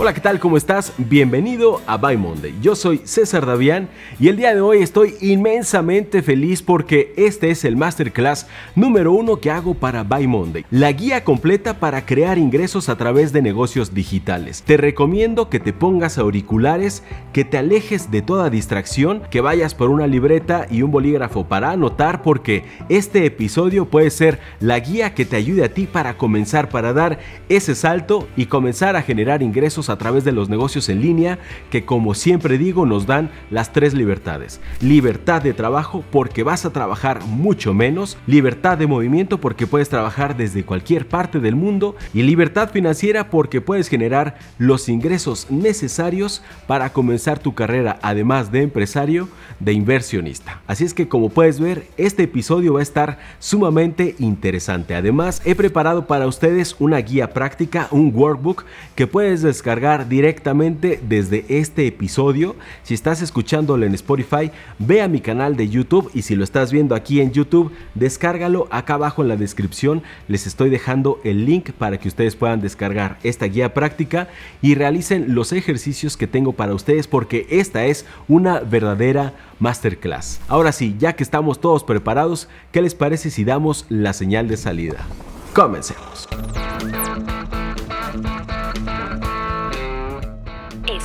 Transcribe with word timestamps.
Hola, 0.00 0.14
¿qué 0.14 0.20
tal? 0.20 0.38
¿Cómo 0.38 0.56
estás? 0.56 0.92
Bienvenido 0.96 1.82
a 1.84 1.96
By 1.96 2.16
Monday. 2.16 2.54
Yo 2.62 2.76
soy 2.76 3.00
César 3.02 3.44
Davián 3.44 3.88
y 4.20 4.28
el 4.28 4.36
día 4.36 4.54
de 4.54 4.60
hoy 4.60 4.78
estoy 4.78 5.16
inmensamente 5.20 6.22
feliz 6.22 6.62
porque 6.62 7.12
este 7.16 7.50
es 7.50 7.64
el 7.64 7.76
masterclass 7.76 8.46
número 8.76 9.10
uno 9.10 9.40
que 9.40 9.50
hago 9.50 9.74
para 9.74 10.04
By 10.04 10.28
Monday, 10.28 10.64
la 10.70 10.92
guía 10.92 11.24
completa 11.24 11.80
para 11.80 12.06
crear 12.06 12.38
ingresos 12.38 12.88
a 12.88 12.96
través 12.96 13.32
de 13.32 13.42
negocios 13.42 13.92
digitales. 13.92 14.62
Te 14.64 14.76
recomiendo 14.76 15.50
que 15.50 15.58
te 15.58 15.72
pongas 15.72 16.16
auriculares, 16.16 17.02
que 17.32 17.44
te 17.44 17.58
alejes 17.58 18.12
de 18.12 18.22
toda 18.22 18.50
distracción, 18.50 19.22
que 19.32 19.40
vayas 19.40 19.74
por 19.74 19.90
una 19.90 20.06
libreta 20.06 20.68
y 20.70 20.82
un 20.82 20.92
bolígrafo 20.92 21.48
para 21.48 21.72
anotar 21.72 22.22
porque 22.22 22.62
este 22.88 23.26
episodio 23.26 23.86
puede 23.86 24.10
ser 24.10 24.38
la 24.60 24.78
guía 24.78 25.14
que 25.14 25.24
te 25.24 25.34
ayude 25.34 25.64
a 25.64 25.74
ti 25.74 25.88
para 25.88 26.16
comenzar, 26.16 26.68
para 26.68 26.92
dar 26.92 27.18
ese 27.48 27.74
salto 27.74 28.28
y 28.36 28.46
comenzar 28.46 28.94
a 28.94 29.02
generar 29.02 29.42
ingresos 29.42 29.87
a 29.90 29.98
través 29.98 30.24
de 30.24 30.32
los 30.32 30.48
negocios 30.48 30.88
en 30.88 31.00
línea 31.00 31.38
que 31.70 31.84
como 31.84 32.14
siempre 32.14 32.58
digo 32.58 32.86
nos 32.86 33.06
dan 33.06 33.30
las 33.50 33.72
tres 33.72 33.94
libertades. 33.94 34.60
Libertad 34.80 35.42
de 35.42 35.52
trabajo 35.52 36.04
porque 36.10 36.42
vas 36.42 36.64
a 36.64 36.72
trabajar 36.72 37.24
mucho 37.24 37.74
menos, 37.74 38.16
libertad 38.26 38.78
de 38.78 38.86
movimiento 38.86 39.38
porque 39.40 39.66
puedes 39.66 39.88
trabajar 39.88 40.36
desde 40.36 40.64
cualquier 40.64 41.08
parte 41.08 41.40
del 41.40 41.56
mundo 41.56 41.96
y 42.14 42.22
libertad 42.22 42.70
financiera 42.70 43.30
porque 43.30 43.60
puedes 43.60 43.88
generar 43.88 44.38
los 44.58 44.88
ingresos 44.88 45.50
necesarios 45.50 46.42
para 46.66 46.92
comenzar 46.92 47.38
tu 47.38 47.54
carrera 47.54 47.98
además 48.02 48.52
de 48.52 48.62
empresario, 48.62 49.28
de 49.60 49.72
inversionista. 49.72 50.60
Así 50.66 50.84
es 50.84 50.94
que 50.94 51.08
como 51.08 51.30
puedes 51.30 51.60
ver, 51.60 51.86
este 51.96 52.24
episodio 52.24 52.74
va 52.74 52.80
a 52.80 52.82
estar 52.82 53.18
sumamente 53.38 54.14
interesante. 54.18 54.94
Además, 54.94 55.42
he 55.44 55.54
preparado 55.54 56.06
para 56.06 56.26
ustedes 56.26 56.76
una 56.78 56.98
guía 56.98 57.32
práctica, 57.32 57.88
un 57.90 58.12
workbook 58.14 58.64
que 58.94 59.06
puedes 59.06 59.42
descargar 59.42 59.77
directamente 59.78 61.00
desde 61.08 61.44
este 61.48 61.86
episodio. 61.86 62.56
Si 62.82 62.94
estás 62.94 63.22
escuchándolo 63.22 63.86
en 63.86 63.94
Spotify, 63.94 64.50
ve 64.78 65.02
a 65.02 65.08
mi 65.08 65.20
canal 65.20 65.56
de 65.56 65.68
YouTube 65.68 66.10
y 66.14 66.22
si 66.22 66.34
lo 66.34 66.42
estás 66.42 66.72
viendo 66.72 66.96
aquí 66.96 67.20
en 67.20 67.30
YouTube, 67.30 67.70
descárgalo 67.94 68.66
acá 68.70 68.94
abajo 68.94 69.22
en 69.22 69.28
la 69.28 69.36
descripción. 69.36 70.02
Les 70.26 70.46
estoy 70.46 70.68
dejando 70.68 71.20
el 71.22 71.46
link 71.46 71.70
para 71.70 71.98
que 71.98 72.08
ustedes 72.08 72.34
puedan 72.34 72.60
descargar 72.60 73.18
esta 73.22 73.46
guía 73.46 73.72
práctica 73.72 74.28
y 74.60 74.74
realicen 74.74 75.34
los 75.34 75.52
ejercicios 75.52 76.16
que 76.16 76.26
tengo 76.26 76.54
para 76.54 76.74
ustedes 76.74 77.06
porque 77.06 77.46
esta 77.50 77.84
es 77.86 78.04
una 78.26 78.60
verdadera 78.60 79.34
masterclass. 79.60 80.40
Ahora 80.48 80.72
sí, 80.72 80.96
ya 80.98 81.12
que 81.14 81.22
estamos 81.22 81.60
todos 81.60 81.84
preparados, 81.84 82.48
¿qué 82.72 82.82
les 82.82 82.96
parece 82.96 83.30
si 83.30 83.44
damos 83.44 83.86
la 83.88 84.12
señal 84.12 84.48
de 84.48 84.56
salida? 84.56 85.06
Comencemos. 85.54 86.28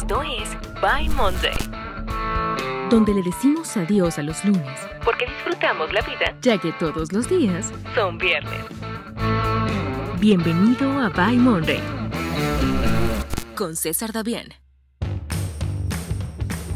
Esto 0.03 0.21
es 0.21 0.49
By 0.81 1.07
Monday, 1.11 1.55
donde 2.89 3.13
le 3.13 3.23
decimos 3.23 3.77
adiós 3.77 4.19
a 4.19 4.21
los 4.21 4.43
lunes, 4.43 4.77
porque 5.05 5.25
disfrutamos 5.27 5.93
la 5.93 6.01
vida 6.01 6.35
ya 6.41 6.57
que 6.57 6.73
todos 6.73 7.13
los 7.13 7.29
días 7.29 7.71
son 7.95 8.17
viernes. 8.17 8.65
Bienvenido 10.19 10.99
a 10.99 11.07
By 11.07 11.37
Monday 11.37 11.81
con 13.55 13.77
César 13.77 14.11
Davián. 14.11 14.62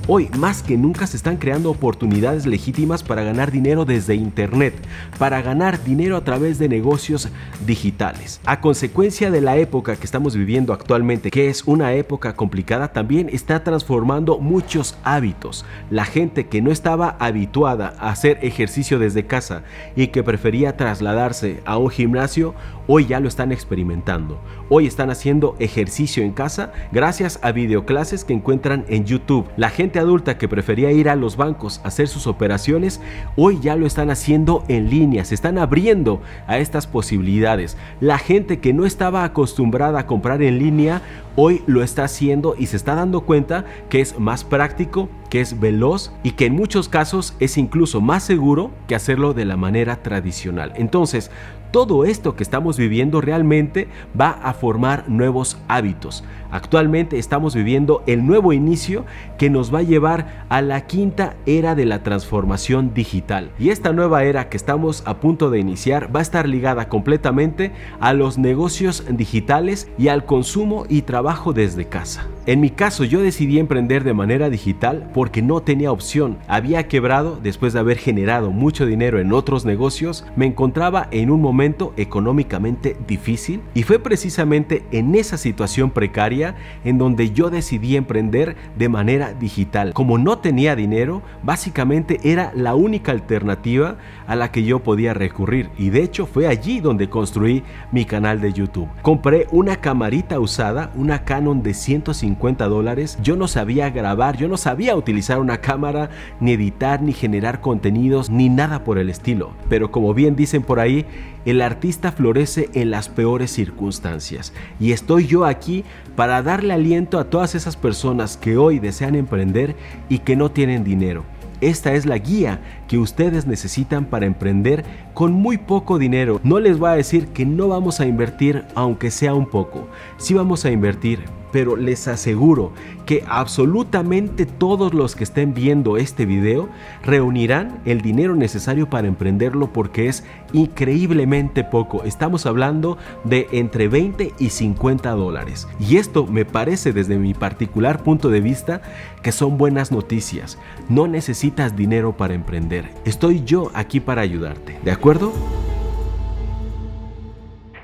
Hoy 0.09 0.29
más 0.37 0.63
que 0.63 0.77
nunca 0.77 1.05
se 1.05 1.17
están 1.17 1.35
creando 1.35 1.69
oportunidades 1.69 2.45
legítimas 2.45 3.03
para 3.03 3.23
ganar 3.23 3.51
dinero 3.51 3.83
desde 3.83 4.15
Internet, 4.15 4.73
para 5.19 5.41
ganar 5.41 5.83
dinero 5.83 6.15
a 6.15 6.23
través 6.23 6.57
de 6.59 6.69
negocios 6.69 7.27
digitales. 7.65 8.39
A 8.45 8.61
consecuencia 8.61 9.31
de 9.31 9.41
la 9.41 9.57
época 9.57 9.97
que 9.97 10.05
estamos 10.05 10.33
viviendo 10.33 10.71
actualmente, 10.71 11.29
que 11.29 11.49
es 11.49 11.65
una 11.65 11.91
época 11.91 12.37
complicada, 12.37 12.93
también 12.93 13.27
está 13.33 13.65
transformando 13.65 14.39
muchos 14.39 14.97
hábitos. 15.03 15.65
La 15.89 16.05
gente 16.05 16.47
que 16.47 16.61
no 16.61 16.71
estaba 16.71 17.17
habituada 17.19 17.93
a 17.99 18.11
hacer 18.11 18.39
ejercicio 18.43 18.99
desde 18.99 19.25
casa 19.25 19.63
y 19.97 20.07
que 20.07 20.23
prefería 20.23 20.77
trasladarse 20.77 21.59
a 21.65 21.77
un 21.77 21.89
gimnasio, 21.89 22.55
hoy 22.87 23.05
ya 23.05 23.19
lo 23.19 23.27
están 23.27 23.51
experimentando. 23.51 24.39
Hoy 24.69 24.87
están 24.87 25.09
haciendo 25.09 25.55
ejercicio 25.59 26.23
en 26.23 26.31
casa 26.31 26.71
gracias 26.91 27.39
a 27.41 27.51
videoclases 27.51 28.23
que 28.23 28.33
encuentran 28.33 28.85
en 28.87 29.05
YouTube. 29.05 29.47
La 29.57 29.69
gente 29.69 29.99
adulta 29.99 30.37
que 30.37 30.47
prefería 30.47 30.91
ir 30.91 31.09
a 31.09 31.15
los 31.15 31.37
bancos 31.37 31.81
a 31.83 31.89
hacer 31.89 32.07
sus 32.07 32.27
operaciones, 32.27 33.01
hoy 33.35 33.59
ya 33.61 33.75
lo 33.75 33.85
están 33.85 34.09
haciendo 34.09 34.63
en 34.67 34.89
línea, 34.89 35.25
se 35.25 35.35
están 35.35 35.57
abriendo 35.57 36.21
a 36.47 36.57
estas 36.57 36.87
posibilidades. 36.87 37.77
La 37.99 38.17
gente 38.17 38.59
que 38.59 38.73
no 38.73 38.85
estaba 38.85 39.23
acostumbrada 39.23 39.99
a 39.99 40.07
comprar 40.07 40.41
en 40.41 40.59
línea, 40.59 41.01
hoy 41.39 41.61
lo 41.67 41.83
está 41.83 42.03
haciendo 42.03 42.55
y 42.57 42.65
se 42.65 42.75
está 42.75 42.95
dando 42.95 43.21
cuenta 43.21 43.63
que 43.89 44.01
es 44.01 44.19
más 44.19 44.43
práctico, 44.43 45.07
que 45.29 45.39
es 45.39 45.59
veloz 45.59 46.11
y 46.23 46.31
que 46.31 46.47
en 46.47 46.55
muchos 46.55 46.89
casos 46.89 47.35
es 47.39 47.57
incluso 47.57 48.01
más 48.01 48.23
seguro 48.23 48.71
que 48.87 48.95
hacerlo 48.95 49.33
de 49.33 49.45
la 49.45 49.55
manera 49.55 49.97
tradicional. 50.01 50.73
Entonces, 50.75 51.29
todo 51.71 52.05
esto 52.05 52.35
que 52.35 52.43
estamos 52.43 52.77
viviendo 52.77 53.21
realmente 53.21 53.87
va 54.19 54.29
a 54.29 54.53
formar 54.53 55.09
nuevos 55.09 55.57
hábitos. 55.67 56.23
Actualmente 56.49 57.19
estamos 57.19 57.53
viviendo 57.55 58.03
el 58.07 58.25
nuevo 58.25 58.53
inicio 58.53 59.05
que 59.37 59.49
nos 59.49 59.73
va 59.73 59.79
a 59.79 59.83
llevar 59.83 60.45
a 60.47 60.61
la 60.61 60.87
quinta 60.87 61.35
era 61.45 61.75
de 61.75 61.85
la 61.85 62.03
transformación 62.03 62.93
digital. 62.93 63.51
Y 63.59 63.69
esta 63.69 63.91
nueva 63.91 64.23
era 64.23 64.47
que 64.47 64.55
estamos 64.55 65.03
a 65.05 65.19
punto 65.19 65.49
de 65.49 65.59
iniciar 65.59 66.15
va 66.15 66.19
a 66.19 66.23
estar 66.23 66.47
ligada 66.47 66.87
completamente 66.87 67.73
a 67.99 68.13
los 68.13 68.37
negocios 68.37 69.03
digitales 69.09 69.89
y 69.97 70.07
al 70.07 70.23
consumo 70.23 70.85
y 70.87 71.01
trabajo 71.01 71.26
desde 71.53 71.85
casa. 71.85 72.25
En 72.45 72.61
mi 72.61 72.69
caso 72.69 73.03
yo 73.03 73.21
decidí 73.21 73.59
emprender 73.59 74.05
de 74.05 74.13
manera 74.13 74.49
digital 74.49 75.11
porque 75.13 75.41
no 75.41 75.59
tenía 75.59 75.91
opción. 75.91 76.37
Había 76.47 76.87
quebrado 76.87 77.37
después 77.43 77.73
de 77.73 77.79
haber 77.79 77.97
generado 77.97 78.51
mucho 78.51 78.85
dinero 78.85 79.19
en 79.19 79.33
otros 79.33 79.65
negocios, 79.65 80.25
me 80.37 80.45
encontraba 80.45 81.09
en 81.11 81.29
un 81.29 81.41
momento 81.41 81.93
económicamente 81.97 82.95
difícil 83.05 83.59
y 83.73 83.83
fue 83.83 83.99
precisamente 83.99 84.85
en 84.91 85.15
esa 85.15 85.37
situación 85.37 85.91
precaria 85.91 86.55
en 86.85 86.97
donde 86.97 87.31
yo 87.31 87.49
decidí 87.49 87.97
emprender 87.97 88.55
de 88.77 88.87
manera 88.87 89.33
digital. 89.33 89.93
Como 89.93 90.17
no 90.17 90.37
tenía 90.37 90.77
dinero, 90.77 91.23
básicamente 91.43 92.21
era 92.23 92.53
la 92.55 92.73
única 92.73 93.11
alternativa 93.11 93.97
a 94.27 94.37
la 94.37 94.53
que 94.53 94.63
yo 94.63 94.79
podía 94.79 95.13
recurrir 95.13 95.69
y 95.77 95.89
de 95.89 96.03
hecho 96.03 96.25
fue 96.25 96.47
allí 96.47 96.79
donde 96.79 97.09
construí 97.09 97.63
mi 97.91 98.05
canal 98.05 98.39
de 98.39 98.53
YouTube. 98.53 98.87
Compré 99.01 99.47
una 99.51 99.75
camarita 99.75 100.39
usada, 100.39 100.91
una 100.95 101.16
Canon 101.23 101.63
de 101.63 101.73
150 101.73 102.67
dólares. 102.67 103.17
Yo 103.21 103.35
no 103.35 103.47
sabía 103.47 103.89
grabar, 103.89 104.37
yo 104.37 104.47
no 104.47 104.57
sabía 104.57 104.95
utilizar 104.95 105.39
una 105.39 105.61
cámara, 105.61 106.09
ni 106.39 106.51
editar, 106.53 107.01
ni 107.01 107.13
generar 107.13 107.61
contenidos, 107.61 108.29
ni 108.29 108.49
nada 108.49 108.83
por 108.83 108.97
el 108.97 109.09
estilo. 109.09 109.51
Pero 109.69 109.91
como 109.91 110.13
bien 110.13 110.35
dicen 110.35 110.63
por 110.63 110.79
ahí, 110.79 111.05
el 111.45 111.61
artista 111.61 112.11
florece 112.11 112.69
en 112.73 112.91
las 112.91 113.09
peores 113.09 113.51
circunstancias. 113.51 114.53
Y 114.79 114.91
estoy 114.91 115.27
yo 115.27 115.45
aquí 115.45 115.85
para 116.15 116.41
darle 116.41 116.73
aliento 116.73 117.19
a 117.19 117.29
todas 117.29 117.55
esas 117.55 117.77
personas 117.77 118.37
que 118.37 118.57
hoy 118.57 118.79
desean 118.79 119.15
emprender 119.15 119.75
y 120.09 120.19
que 120.19 120.35
no 120.35 120.51
tienen 120.51 120.83
dinero. 120.83 121.23
Esta 121.61 121.93
es 121.93 122.05
la 122.05 122.17
guía 122.17 122.61
que 122.87 122.97
ustedes 122.97 123.47
necesitan 123.47 124.05
para 124.05 124.25
emprender 124.25 124.85
con 125.13 125.33
muy 125.33 125.57
poco 125.57 125.97
dinero. 125.97 126.39
No 126.43 126.59
les 126.59 126.77
voy 126.77 126.89
a 126.89 126.95
decir 126.95 127.27
que 127.29 127.45
no 127.45 127.67
vamos 127.67 127.99
a 127.99 128.05
invertir 128.05 128.65
aunque 128.75 129.09
sea 129.09 129.33
un 129.33 129.47
poco. 129.47 129.87
Sí 130.17 130.33
vamos 130.33 130.65
a 130.65 130.71
invertir, 130.71 131.21
pero 131.51 131.75
les 131.75 132.07
aseguro 132.07 132.71
que 133.05 133.23
absolutamente 133.27 134.45
todos 134.45 134.93
los 134.93 135.15
que 135.15 135.23
estén 135.23 135.53
viendo 135.53 135.97
este 135.97 136.25
video 136.25 136.69
reunirán 137.03 137.79
el 137.85 138.01
dinero 138.01 138.35
necesario 138.35 138.89
para 138.89 139.07
emprenderlo 139.07 139.71
porque 139.71 140.07
es 140.07 140.25
increíblemente 140.53 141.63
poco. 141.63 142.03
Estamos 142.03 142.45
hablando 142.45 142.97
de 143.23 143.47
entre 143.51 143.87
20 143.87 144.33
y 144.37 144.49
50 144.49 145.11
dólares. 145.11 145.67
Y 145.79 145.97
esto 145.97 146.25
me 146.25 146.45
parece 146.45 146.93
desde 146.93 147.17
mi 147.17 147.33
particular 147.33 148.03
punto 148.03 148.29
de 148.29 148.41
vista 148.41 148.81
que 149.21 149.31
son 149.31 149.57
buenas 149.57 149.91
noticias. 149.91 150.59
No 150.89 151.07
necesitas 151.07 151.75
dinero 151.75 152.13
para 152.13 152.33
emprender. 152.33 152.89
Estoy 153.05 153.43
yo 153.43 153.71
aquí 153.73 153.99
para 153.99 154.21
ayudarte. 154.21 154.77
¿De 154.83 154.91
acuerdo? 154.91 155.31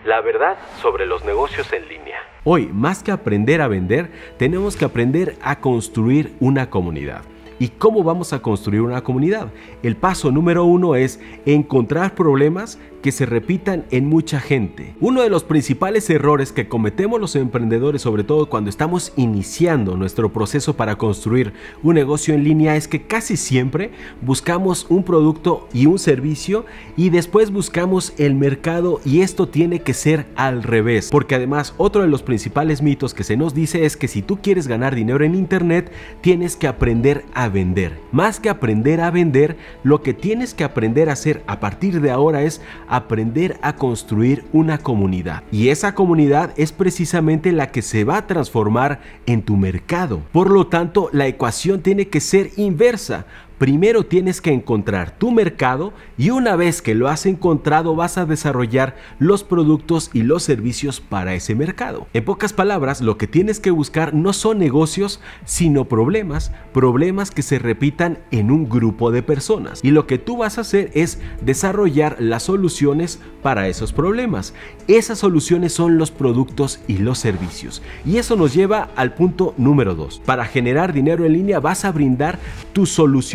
La 0.06 0.20
verdad 0.22 0.58
sobre 0.82 1.06
los 1.06 1.24
negocios 1.24 1.72
en 1.72 1.88
línea. 1.88 2.33
Hoy, 2.46 2.68
más 2.74 3.04
que 3.04 3.12
aprender 3.12 3.62
a 3.62 3.70
vender, 3.70 4.12
tenemos 4.38 4.76
que 4.76 4.84
aprender 4.84 5.38
a 5.42 5.62
construir 5.62 6.34
una 6.42 6.70
comunidad. 6.70 7.22
¿Y 7.64 7.70
cómo 7.70 8.04
vamos 8.04 8.34
a 8.34 8.42
construir 8.42 8.82
una 8.82 9.06
comunidad? 9.06 9.48
El 9.84 9.96
paso 9.96 10.32
número 10.32 10.66
uno 10.66 10.96
es 10.96 11.22
encontrar 11.46 12.14
problemas 12.14 12.78
que 13.02 13.12
se 13.12 13.26
repitan 13.26 13.84
en 13.92 14.08
mucha 14.08 14.40
gente. 14.40 14.96
Uno 15.02 15.22
de 15.22 15.30
los 15.30 15.44
principales 15.44 16.10
errores 16.10 16.54
que 16.54 16.70
cometemos 16.70 17.20
los 17.20 17.36
emprendedores, 17.36 18.02
sobre 18.02 18.24
todo 18.24 18.50
cuando 18.50 18.70
estamos 18.70 19.12
iniciando 19.18 19.98
nuestro 19.98 20.32
proceso 20.32 20.76
para 20.76 20.98
construir 20.98 21.54
un 21.84 21.96
negocio 21.96 22.34
en 22.34 22.46
línea, 22.46 22.78
es 22.78 22.88
que 22.88 23.04
casi 23.04 23.36
siempre 23.36 23.92
buscamos 24.22 24.86
un 24.90 25.04
producto 25.04 25.68
y 25.74 25.86
un 25.86 26.00
servicio 26.00 26.66
y 26.96 27.10
después 27.10 27.52
buscamos 27.52 28.14
el 28.18 28.36
mercado 28.36 29.02
y 29.04 29.20
esto 29.20 29.50
tiene 29.50 29.80
que 29.82 29.94
ser 29.94 30.26
al 30.38 30.64
revés. 30.64 31.10
Porque 31.12 31.36
además 31.36 31.74
otro 31.78 32.04
de 32.04 32.08
los 32.08 32.24
principales 32.24 32.82
mitos 32.82 33.14
que 33.14 33.26
se 33.26 33.36
nos 33.36 33.54
dice 33.54 33.86
es 33.86 33.98
que 33.98 34.08
si 34.08 34.22
tú 34.22 34.40
quieres 34.42 34.68
ganar 34.68 34.96
dinero 34.96 35.26
en 35.26 35.36
internet, 35.36 35.92
tienes 36.22 36.56
que 36.56 36.68
aprender 36.68 37.26
a 37.34 37.50
vender. 37.54 37.98
Más 38.12 38.42
que 38.42 38.50
aprender 38.50 39.00
a 39.00 39.12
vender, 39.12 39.56
lo 39.84 40.02
que 40.02 40.14
tienes 40.14 40.54
que 40.54 40.66
aprender 40.66 41.10
a 41.10 41.14
hacer 41.14 41.42
a 41.48 41.62
partir 41.62 42.02
de 42.02 42.12
ahora 42.12 42.42
es 42.42 42.60
aprender 42.90 43.58
a 43.62 43.78
construir 43.78 44.44
una 44.52 44.78
comunidad. 44.80 45.44
Y 45.52 45.70
esa 45.70 45.96
comunidad 45.96 46.54
es 46.58 46.74
precisamente 46.74 47.54
la 47.54 47.68
que 47.68 47.82
se 47.82 48.04
va 48.04 48.18
a 48.18 48.28
transformar 48.28 49.00
en 49.26 49.42
tu 49.42 49.56
mercado. 49.56 50.22
Por 50.34 50.50
lo 50.50 50.68
tanto, 50.68 51.10
la 51.14 51.28
ecuación 51.28 51.82
tiene 51.82 52.10
que 52.10 52.20
ser 52.20 52.50
inversa 52.58 53.26
primero 53.58 54.06
tienes 54.06 54.42
que 54.42 54.52
encontrar 54.52 55.18
tu 55.18 55.32
mercado 55.32 55.94
y 56.18 56.30
una 56.30 56.56
vez 56.56 56.82
que 56.82 56.96
lo 56.96 57.08
has 57.08 57.26
encontrado 57.26 57.96
vas 57.96 58.18
a 58.18 58.26
desarrollar 58.26 58.96
los 59.20 59.44
productos 59.44 60.10
y 60.14 60.24
los 60.24 60.44
servicios 60.44 61.00
para 61.00 61.34
ese 61.34 61.56
mercado. 61.56 62.08
En 62.14 62.26
pocas 62.26 62.54
palabras, 62.54 63.02
lo 63.02 63.18
que 63.18 63.28
tienes 63.28 63.60
que 63.60 63.72
buscar 63.72 64.14
no 64.14 64.34
son 64.34 64.60
negocios, 64.60 65.22
sino 65.46 65.86
problemas, 65.86 66.52
problemas 66.74 67.32
que 67.32 67.42
se 67.42 67.60
repitan 67.60 68.20
en 68.32 68.52
un 68.52 68.70
grupo 68.70 69.12
de 69.12 69.24
personas. 69.24 69.80
Y 69.84 69.92
lo 69.92 70.08
que 70.08 70.18
tú 70.18 70.38
vas 70.38 70.58
a 70.58 70.62
hacer 70.62 70.92
es 70.94 71.20
desarrollar 71.42 72.18
las 72.20 72.44
soluciones 72.44 73.20
para 73.42 73.68
esos 73.68 73.94
problemas. 73.94 74.54
Esas 74.88 75.20
soluciones 75.20 75.74
son 75.74 75.98
los 75.98 76.12
productos 76.12 76.80
y 76.88 76.98
los 76.98 77.20
servicios. 77.20 77.82
Y 78.06 78.18
eso 78.18 78.36
nos 78.36 78.54
lleva 78.54 78.90
al 78.96 79.14
punto 79.14 79.54
número 79.58 79.96
2. 79.96 80.22
Para 80.26 80.46
generar 80.46 80.94
dinero 80.94 81.26
en 81.26 81.34
línea 81.34 81.60
vas 81.60 81.86
a 81.86 81.92
brindar 81.92 82.40
tus 82.74 82.90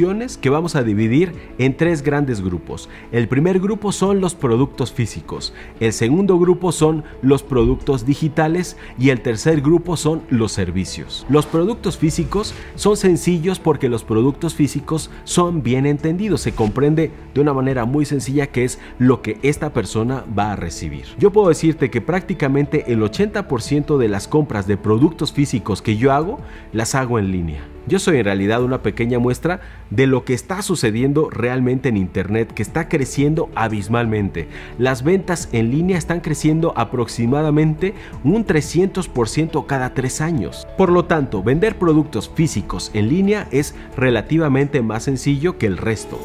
que 0.09 0.49
vamos 0.49 0.75
a 0.75 0.83
dividir 0.83 1.35
en 1.59 1.77
tres 1.77 2.01
grandes 2.01 2.41
grupos. 2.41 2.89
El 3.13 3.29
primer 3.29 3.61
grupo 3.61 3.93
son 3.93 4.23
los 4.23 4.35
productos 4.35 4.91
físicos, 4.91 5.53
el 5.81 5.93
segundo 5.93 6.39
grupo 6.39 6.73
son 6.73 7.05
los 7.21 7.43
productos 7.43 8.07
digitales 8.07 8.79
y 8.99 9.11
el 9.11 9.21
tercer 9.21 9.61
grupo 9.61 9.99
son 9.99 10.23
los 10.31 10.53
servicios. 10.53 11.27
Los 11.29 11.45
productos 11.45 11.99
físicos 11.99 12.55
son 12.75 12.97
sencillos 12.97 13.59
porque 13.59 13.91
los 13.91 14.03
productos 14.03 14.55
físicos 14.55 15.11
son 15.25 15.63
bien 15.63 15.85
entendidos, 15.85 16.41
se 16.41 16.53
comprende 16.53 17.11
de 17.35 17.41
una 17.43 17.53
manera 17.53 17.85
muy 17.85 18.07
sencilla 18.07 18.47
que 18.47 18.65
es 18.65 18.79
lo 18.99 19.21
que 19.21 19.39
esta 19.43 19.75
persona 19.75 20.25
va 20.37 20.53
a 20.53 20.57
recibir. 20.57 21.05
Yo 21.19 21.33
puedo 21.33 21.49
decirte 21.49 21.91
que 21.91 22.01
prácticamente 22.01 22.91
el 22.91 23.03
80% 23.03 23.99
de 23.99 24.09
las 24.09 24.27
compras 24.27 24.67
de 24.67 24.79
productos 24.79 25.35
físicos 25.35 25.83
que 25.83 25.99
yo 25.99 26.13
hago 26.13 26.39
las 26.73 26.95
hago 26.95 27.19
en 27.19 27.31
línea. 27.31 27.78
Yo 27.89 27.99
soy 27.99 28.19
en 28.19 28.27
realidad 28.27 28.63
una 28.63 28.83
pequeña 28.83 29.19
muestra 29.19 29.61
de 29.89 30.07
lo 30.07 30.27
que 30.27 30.35
está 30.35 30.61
sucediendo 30.61 31.31
realmente 31.31 31.89
en 31.89 31.97
Internet, 31.97 32.53
que 32.53 32.63
está 32.63 32.87
creciendo 32.87 33.49
abismalmente. 33.55 34.47
Las 34.77 35.03
ventas 35.03 35.49
en 35.53 35.71
línea 35.71 35.97
están 35.97 36.21
creciendo 36.21 36.75
aproximadamente 36.77 37.95
un 38.25 38.45
300% 38.45 39.65
cada 39.65 39.95
tres 39.95 40.21
años. 40.21 40.69
Por 40.77 40.93
lo 40.93 41.07
tanto, 41.07 41.43
vender 41.43 41.79
productos 41.79 42.31
físicos 42.35 42.91
en 42.93 43.09
línea 43.09 43.49
es 43.53 43.75
relativamente 43.97 44.83
más 44.83 45.05
sencillo 45.05 45.57
que 45.57 45.67
el 45.67 45.79
resto 45.79 46.19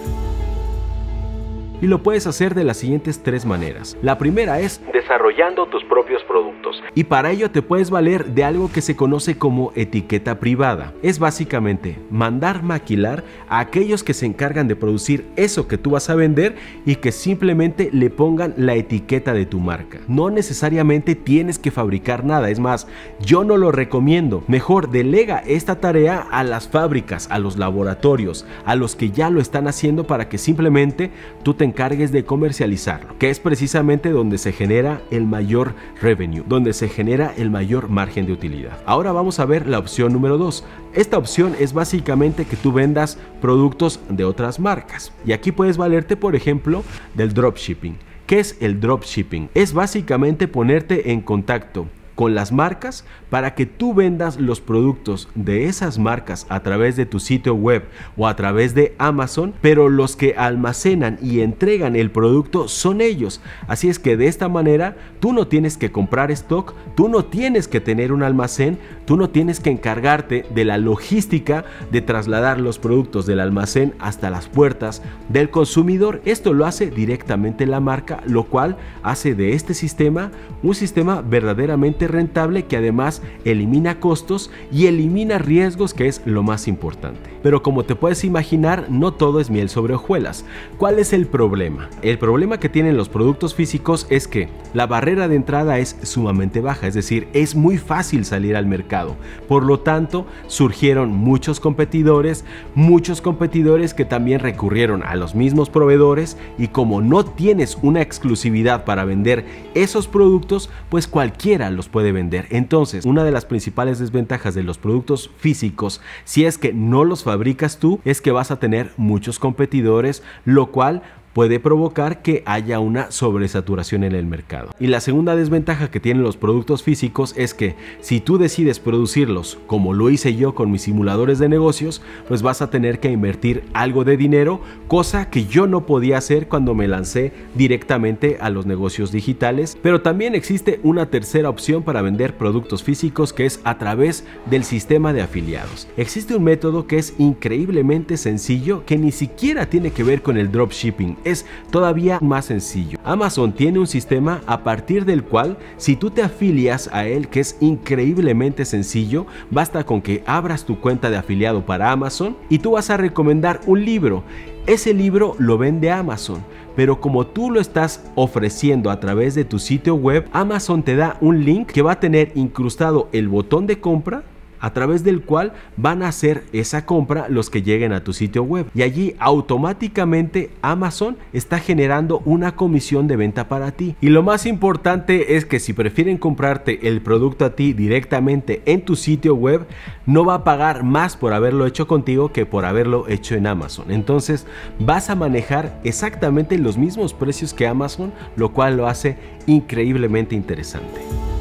y 1.84 1.88
lo 1.88 2.02
puedes 2.02 2.28
hacer 2.28 2.56
de 2.56 2.64
las 2.64 2.78
siguientes 2.78 3.24
tres 3.24 3.46
maneras. 3.46 3.98
La 4.02 4.18
primera 4.18 4.62
es 4.62 4.82
desarrollando 4.94 5.66
tus 5.66 5.84
propios 5.84 6.24
productos 6.24 6.82
y 6.96 7.04
para 7.04 7.30
ello 7.30 7.52
te 7.52 7.62
puedes 7.62 7.90
valer 7.90 8.28
de 8.28 8.46
algo 8.46 8.72
que 8.72 8.80
se 8.80 8.96
conoce 8.96 9.38
como 9.38 9.74
etiqueta 9.76 10.40
privada. 10.40 10.94
Es 11.02 11.20
básicamente 11.20 12.00
mandar 12.10 12.64
maquilar 12.64 13.26
a 13.50 13.60
aquellos 13.60 14.02
que 14.02 14.14
se 14.14 14.26
encargan 14.26 14.70
de 14.70 14.78
producir 14.78 15.26
eso 15.36 15.68
que 15.68 15.78
tú 15.78 15.92
vas 15.92 16.10
a 16.10 16.16
vender 16.16 16.56
y 16.86 16.96
que 16.96 17.12
simplemente 17.12 17.90
le 17.92 18.10
pongan 18.10 18.54
la 18.56 18.76
etiqueta 18.76 19.34
de 19.34 19.46
tu 19.46 19.60
marca. 19.60 20.00
No 20.08 20.30
necesariamente 20.30 21.16
tienes 21.16 21.60
que 21.60 21.70
fabricar 21.70 22.24
nada, 22.24 22.50
es 22.50 22.60
más, 22.60 22.88
yo 23.20 23.44
no 23.44 23.58
lo 23.58 23.74
recomiendo. 23.74 24.46
Mejor 24.48 24.90
delega 24.90 25.40
esta 25.46 25.82
tarea 25.82 26.26
a 26.32 26.46
las 26.46 26.70
fábricas, 26.70 27.28
a 27.30 27.40
los 27.40 27.58
laboratorios, 27.58 28.46
a 28.64 28.78
los 28.78 28.96
que 28.96 29.12
ya 29.12 29.30
lo 29.30 29.42
están 29.42 29.68
haciendo 29.68 30.08
para 30.08 30.30
que 30.30 30.38
simplemente 30.38 31.12
tú 31.44 31.54
te 31.54 31.73
encargues 31.74 32.12
de 32.12 32.24
comercializarlo, 32.24 33.18
que 33.18 33.31
es 33.31 33.40
precisamente 33.40 34.12
donde 34.12 34.38
se 34.38 34.52
genera 34.52 35.02
el 35.10 35.25
mayor 35.25 35.74
revenue, 36.00 36.44
donde 36.48 36.72
se 36.72 36.88
genera 36.88 37.34
el 37.36 37.50
mayor 37.50 37.90
margen 37.90 38.28
de 38.28 38.34
utilidad. 38.34 38.80
Ahora 38.86 39.12
vamos 39.12 39.40
a 39.40 39.46
ver 39.46 39.66
la 39.66 39.80
opción 39.80 40.14
número 40.14 40.38
2. 40.38 40.64
Esta 40.94 41.18
opción 41.18 41.56
es 41.60 41.74
básicamente 41.74 42.46
que 42.46 42.58
tú 42.58 42.72
vendas 42.72 43.18
productos 43.42 44.00
de 44.08 44.24
otras 44.24 44.60
marcas. 44.60 45.12
Y 45.25 45.31
aquí 45.31 45.52
puedes 45.52 45.78
valerte, 45.78 46.16
por 46.16 46.36
ejemplo, 46.36 46.84
del 47.16 47.34
dropshipping. 47.34 47.98
¿Qué 48.28 48.40
es 48.40 48.56
el 48.62 48.80
dropshipping? 48.80 49.50
Es 49.56 49.74
básicamente 49.74 50.48
ponerte 50.48 51.12
en 51.12 51.22
contacto 51.22 51.88
con 52.15 52.36
las 52.36 52.51
marcas 52.51 53.06
para 53.30 53.56
que 53.56 53.65
tú 53.65 53.94
vendas 53.94 54.39
los 54.39 54.62
productos 54.62 55.30
de 55.36 55.65
esas 55.65 55.98
marcas 55.98 56.45
a 56.50 56.62
través 56.62 56.95
de 56.95 57.06
tu 57.06 57.19
sitio 57.19 57.56
web 57.56 57.86
o 58.18 58.27
a 58.27 58.36
través 58.36 58.75
de 58.75 58.95
Amazon, 58.98 59.54
pero 59.62 59.89
los 59.89 60.15
que 60.15 60.36
almacenan 60.38 61.18
y 61.21 61.42
entregan 61.42 61.95
el 61.95 62.12
producto 62.12 62.68
son 62.68 63.01
ellos. 63.01 63.42
Así 63.68 63.89
es 63.89 64.00
que 64.00 64.18
de 64.18 64.27
esta 64.27 64.50
manera 64.50 64.95
tú 65.19 65.33
no 65.33 65.48
tienes 65.48 65.77
que 65.77 65.92
comprar 65.92 66.31
stock, 66.31 66.74
tú 66.95 67.10
no 67.10 67.25
tienes 67.25 67.68
que 67.68 67.81
tener 67.81 68.12
un 68.12 68.24
almacén, 68.24 68.77
tú 69.06 69.18
no 69.18 69.30
tienes 69.30 69.60
que 69.60 69.71
encargarte 69.71 70.45
de 70.54 70.65
la 70.65 70.77
logística 70.77 71.65
de 71.92 72.01
trasladar 72.01 72.60
los 72.60 72.80
productos 72.80 73.25
del 73.25 73.39
almacén 73.39 73.94
hasta 74.00 74.30
las 74.30 74.48
puertas 74.48 75.01
del 75.30 75.50
consumidor. 75.50 76.21
Esto 76.25 76.54
lo 76.54 76.65
hace 76.65 76.89
directamente 76.89 77.65
la 77.65 77.80
marca, 77.80 78.21
lo 78.25 78.44
cual 78.45 78.77
hace 79.01 79.36
de 79.36 79.54
este 79.54 79.74
sistema 79.74 80.31
un 80.62 80.75
sistema 80.75 81.21
verdaderamente 81.21 82.03
rentable 82.08 82.66
que 82.66 82.78
además 82.78 83.22
elimina 83.46 84.00
costos 84.00 84.52
y 84.72 84.88
elimina 84.88 85.38
riesgos 85.38 85.94
que 85.94 86.08
es 86.08 86.22
lo 86.26 86.44
más 86.44 86.68
importante. 86.68 87.33
Pero 87.44 87.62
como 87.62 87.84
te 87.84 87.95
puedes 87.95 88.24
imaginar, 88.24 88.88
no 88.90 89.13
todo 89.13 89.40
es 89.40 89.50
miel 89.50 89.69
sobre 89.69 89.94
hojuelas. 89.94 90.45
¿Cuál 90.78 90.98
es 90.98 91.13
el 91.13 91.28
problema? 91.28 91.90
El 92.01 92.18
problema 92.18 92.60
que 92.60 92.69
tienen 92.69 92.98
los 92.98 93.10
productos 93.10 93.54
físicos 93.54 94.07
es 94.10 94.28
que 94.28 94.50
la 94.74 94.88
barrera 94.88 95.28
de 95.28 95.36
entrada 95.36 95.78
es 95.78 95.98
sumamente 96.01 96.62
baja, 96.62 96.88
es 96.88 96.94
decir, 96.94 97.27
es 97.34 97.53
muy 97.53 97.77
fácil 97.77 98.25
salir 98.25 98.56
al 98.56 98.65
mercado. 98.65 99.15
Por 99.48 99.63
lo 99.63 99.82
tanto, 99.82 100.25
surgieron 100.48 101.10
muchos 101.10 101.60
competidores, 101.60 102.46
muchos 102.74 103.22
competidores 103.22 103.94
que 103.94 104.06
también 104.06 104.39
recurrieron 104.39 105.03
a 105.03 105.15
los 105.15 105.36
mismos 105.36 105.70
proveedores 105.70 106.38
y 106.58 106.70
como 106.70 107.01
no 107.01 107.25
tienes 107.25 107.77
una 107.82 108.01
exclusividad 108.01 108.86
para 108.86 109.06
vender 109.06 109.46
esos 109.75 110.08
productos, 110.08 110.70
pues 110.89 111.08
cualquiera 111.08 111.70
los 111.70 111.89
puede 111.89 112.12
vender. 112.12 112.48
Entonces, 112.50 113.06
una 113.06 113.24
de 113.24 113.32
las 113.32 113.46
principales 113.46 114.00
desventajas 114.00 114.56
de 114.56 114.63
los 114.63 114.77
productos 114.77 115.29
físicos, 115.38 116.01
si 116.24 116.46
es 116.46 116.58
que 116.58 116.74
no 116.74 117.03
los 117.03 117.24
fabricas 117.34 117.80
tú 117.80 118.00
es 118.06 118.22
que 118.22 118.32
vas 118.32 118.52
a 118.52 118.60
tener 118.60 118.92
muchos 118.96 119.40
competidores, 119.40 120.22
lo 120.46 120.68
cual 120.68 121.02
puede 121.34 121.60
provocar 121.60 122.22
que 122.22 122.44
haya 122.46 122.80
una 122.80 123.12
sobresaturación 123.12 124.04
en 124.04 124.13
el 124.13 124.25
mercado. 124.25 124.72
Y 124.80 124.88
la 124.88 125.00
segunda 125.00 125.36
desventaja 125.36 125.90
que 125.90 126.00
tienen 126.00 126.24
los 126.24 126.38
productos 126.38 126.84
físicos 126.84 127.34
es 127.38 127.54
que 127.54 127.75
si 128.02 128.20
tú 128.20 128.38
decides 128.38 128.80
producirlos 128.80 129.58
como 129.68 129.94
lo 129.94 130.10
hice 130.10 130.36
yo 130.36 130.56
con 130.56 130.72
mis 130.72 130.84
simuladores 130.84 131.40
de 131.40 131.50
negocios, 131.50 132.02
pues 132.28 132.42
vas 132.42 132.62
a 132.62 132.70
tener 132.70 133.00
que 133.00 133.12
invertir 133.12 133.63
algo 133.74 134.04
de 134.04 134.18
dinero, 134.18 134.62
cosa 134.88 135.30
que 135.30 135.46
yo 135.46 135.68
no 135.68 135.86
podía 135.86 136.18
hacer 136.18 136.48
cuando 136.48 136.75
me 136.75 136.88
lancé 136.88 137.32
directamente 137.56 138.38
a 138.40 138.50
los 138.50 138.66
negocios 138.66 139.12
digitales. 139.12 139.78
Pero 139.82 140.02
también 140.02 140.36
existe 140.36 140.80
una 140.84 141.08
tercera 141.08 141.50
opción 141.50 141.84
para 141.84 142.02
vender 142.02 142.38
productos 142.38 142.84
físicos 142.84 143.34
que 143.34 143.46
es 143.46 143.60
a 143.63 143.78
través 143.78 144.25
del 144.50 144.63
sistema 144.63 145.13
de 145.13 145.22
afiliados. 145.22 145.88
Existe 145.98 146.36
un 146.36 146.44
método 146.44 146.88
que 146.88 146.98
es 146.98 147.13
increíblemente 147.18 148.18
sencillo 148.18 148.86
que 148.86 148.98
ni 148.98 149.12
siquiera 149.12 149.66
tiene 149.66 149.92
que 149.92 150.04
ver 150.04 150.22
con 150.22 150.38
el 150.38 150.52
dropshipping 150.52 151.18
es 151.24 151.46
todavía 151.72 152.20
más 152.22 152.46
sencillo. 152.46 153.00
Amazon 153.03 153.53
tiene 153.53 153.80
un 153.80 153.88
sistema 153.88 154.42
a 154.46 154.63
partir 154.63 155.06
del 155.06 155.24
cual 155.24 155.58
si 155.77 155.96
tú 155.96 156.10
te 156.10 156.22
afilias 156.22 156.89
a 156.92 157.06
él, 157.06 157.27
que 157.27 157.39
es 157.39 157.58
increíblemente 157.60 158.65
sencillo, 158.65 159.25
basta 159.51 159.84
con 159.86 160.01
que 160.01 160.24
abras 160.25 160.65
tu 160.65 160.80
cuenta 160.80 161.10
de 161.10 161.18
afiliado 161.18 161.65
para 161.65 161.92
Amazon 161.92 162.38
y 162.50 162.60
tú 162.60 162.72
vas 162.72 162.89
a 162.89 162.98
recomendar 162.98 163.62
un 163.65 163.84
libro. 163.86 164.24
Ese 164.65 164.94
libro 164.94 165.36
lo 165.39 165.58
vende 165.58 165.92
Amazon, 165.92 166.44
pero 166.75 167.01
como 167.01 167.27
tú 167.27 167.51
lo 167.51 167.60
estás 167.60 168.03
ofreciendo 168.15 168.89
a 168.89 169.00
través 169.00 169.36
de 169.36 169.44
tu 169.44 169.60
sitio 169.60 169.96
web, 169.96 170.27
Amazon 170.32 170.84
te 170.84 170.96
da 170.96 171.18
un 171.20 171.44
link 171.44 171.68
que 171.68 171.82
va 171.82 171.94
a 171.94 172.00
tener 172.00 172.32
incrustado 172.36 173.10
el 173.12 173.27
botón 173.27 173.68
de 173.68 173.80
compra 173.80 174.24
a 174.63 174.72
través 174.72 175.03
del 175.03 175.24
cual 175.24 175.51
van 175.75 176.03
a 176.03 176.08
hacer 176.08 176.46
esa 176.53 176.86
compra 176.86 177.27
los 177.27 177.50
que 177.50 177.63
lleguen 177.63 177.91
a 177.91 178.01
tu 178.01 178.13
sitio 178.13 178.43
web. 178.43 178.67
Y 178.74 178.82
allí 178.84 179.13
automáticamente 179.20 180.51
Amazon 180.62 181.17
está 181.34 181.60
generando 181.60 182.22
una 182.24 182.55
comisión 182.55 183.10
de 183.10 183.17
venta 183.17 183.50
para 183.50 183.74
ti. 183.74 183.98
Y 184.00 184.08
lo 184.08 184.24
más 184.24 184.46
importante 184.46 185.36
es 185.36 185.46
que 185.46 185.60
si 185.60 185.74
prefieren 185.74 186.17
comprarte 186.17 186.88
el 186.88 187.01
producto 187.01 187.43
a 187.43 187.55
ti 187.58 187.74
directamente 187.74 188.62
en 188.65 188.86
tu 188.86 188.96
sitio 188.96 189.36
web, 189.36 189.67
no 190.05 190.24
va 190.24 190.36
a 190.36 190.43
pagar 190.46 190.84
más 190.84 191.17
por 191.17 191.34
haberlo 191.34 191.65
hecho 191.65 191.86
contigo 191.86 192.32
que 192.32 192.46
por 192.46 192.63
haberlo 192.63 193.10
hecho 193.10 193.36
en 193.36 193.48
Amazon. 193.48 193.91
Entonces 193.91 194.48
vas 194.79 195.10
a 195.10 195.15
manejar 195.15 195.82
exactamente 195.84 196.58
los 196.58 196.77
mismos 196.77 197.13
precios 197.13 197.53
que 197.53 197.67
Amazon, 197.67 198.13
lo 198.38 198.53
cual 198.53 198.77
lo 198.77 198.88
hace 198.88 199.17
increíblemente 199.46 200.36
interesante. 200.36 201.33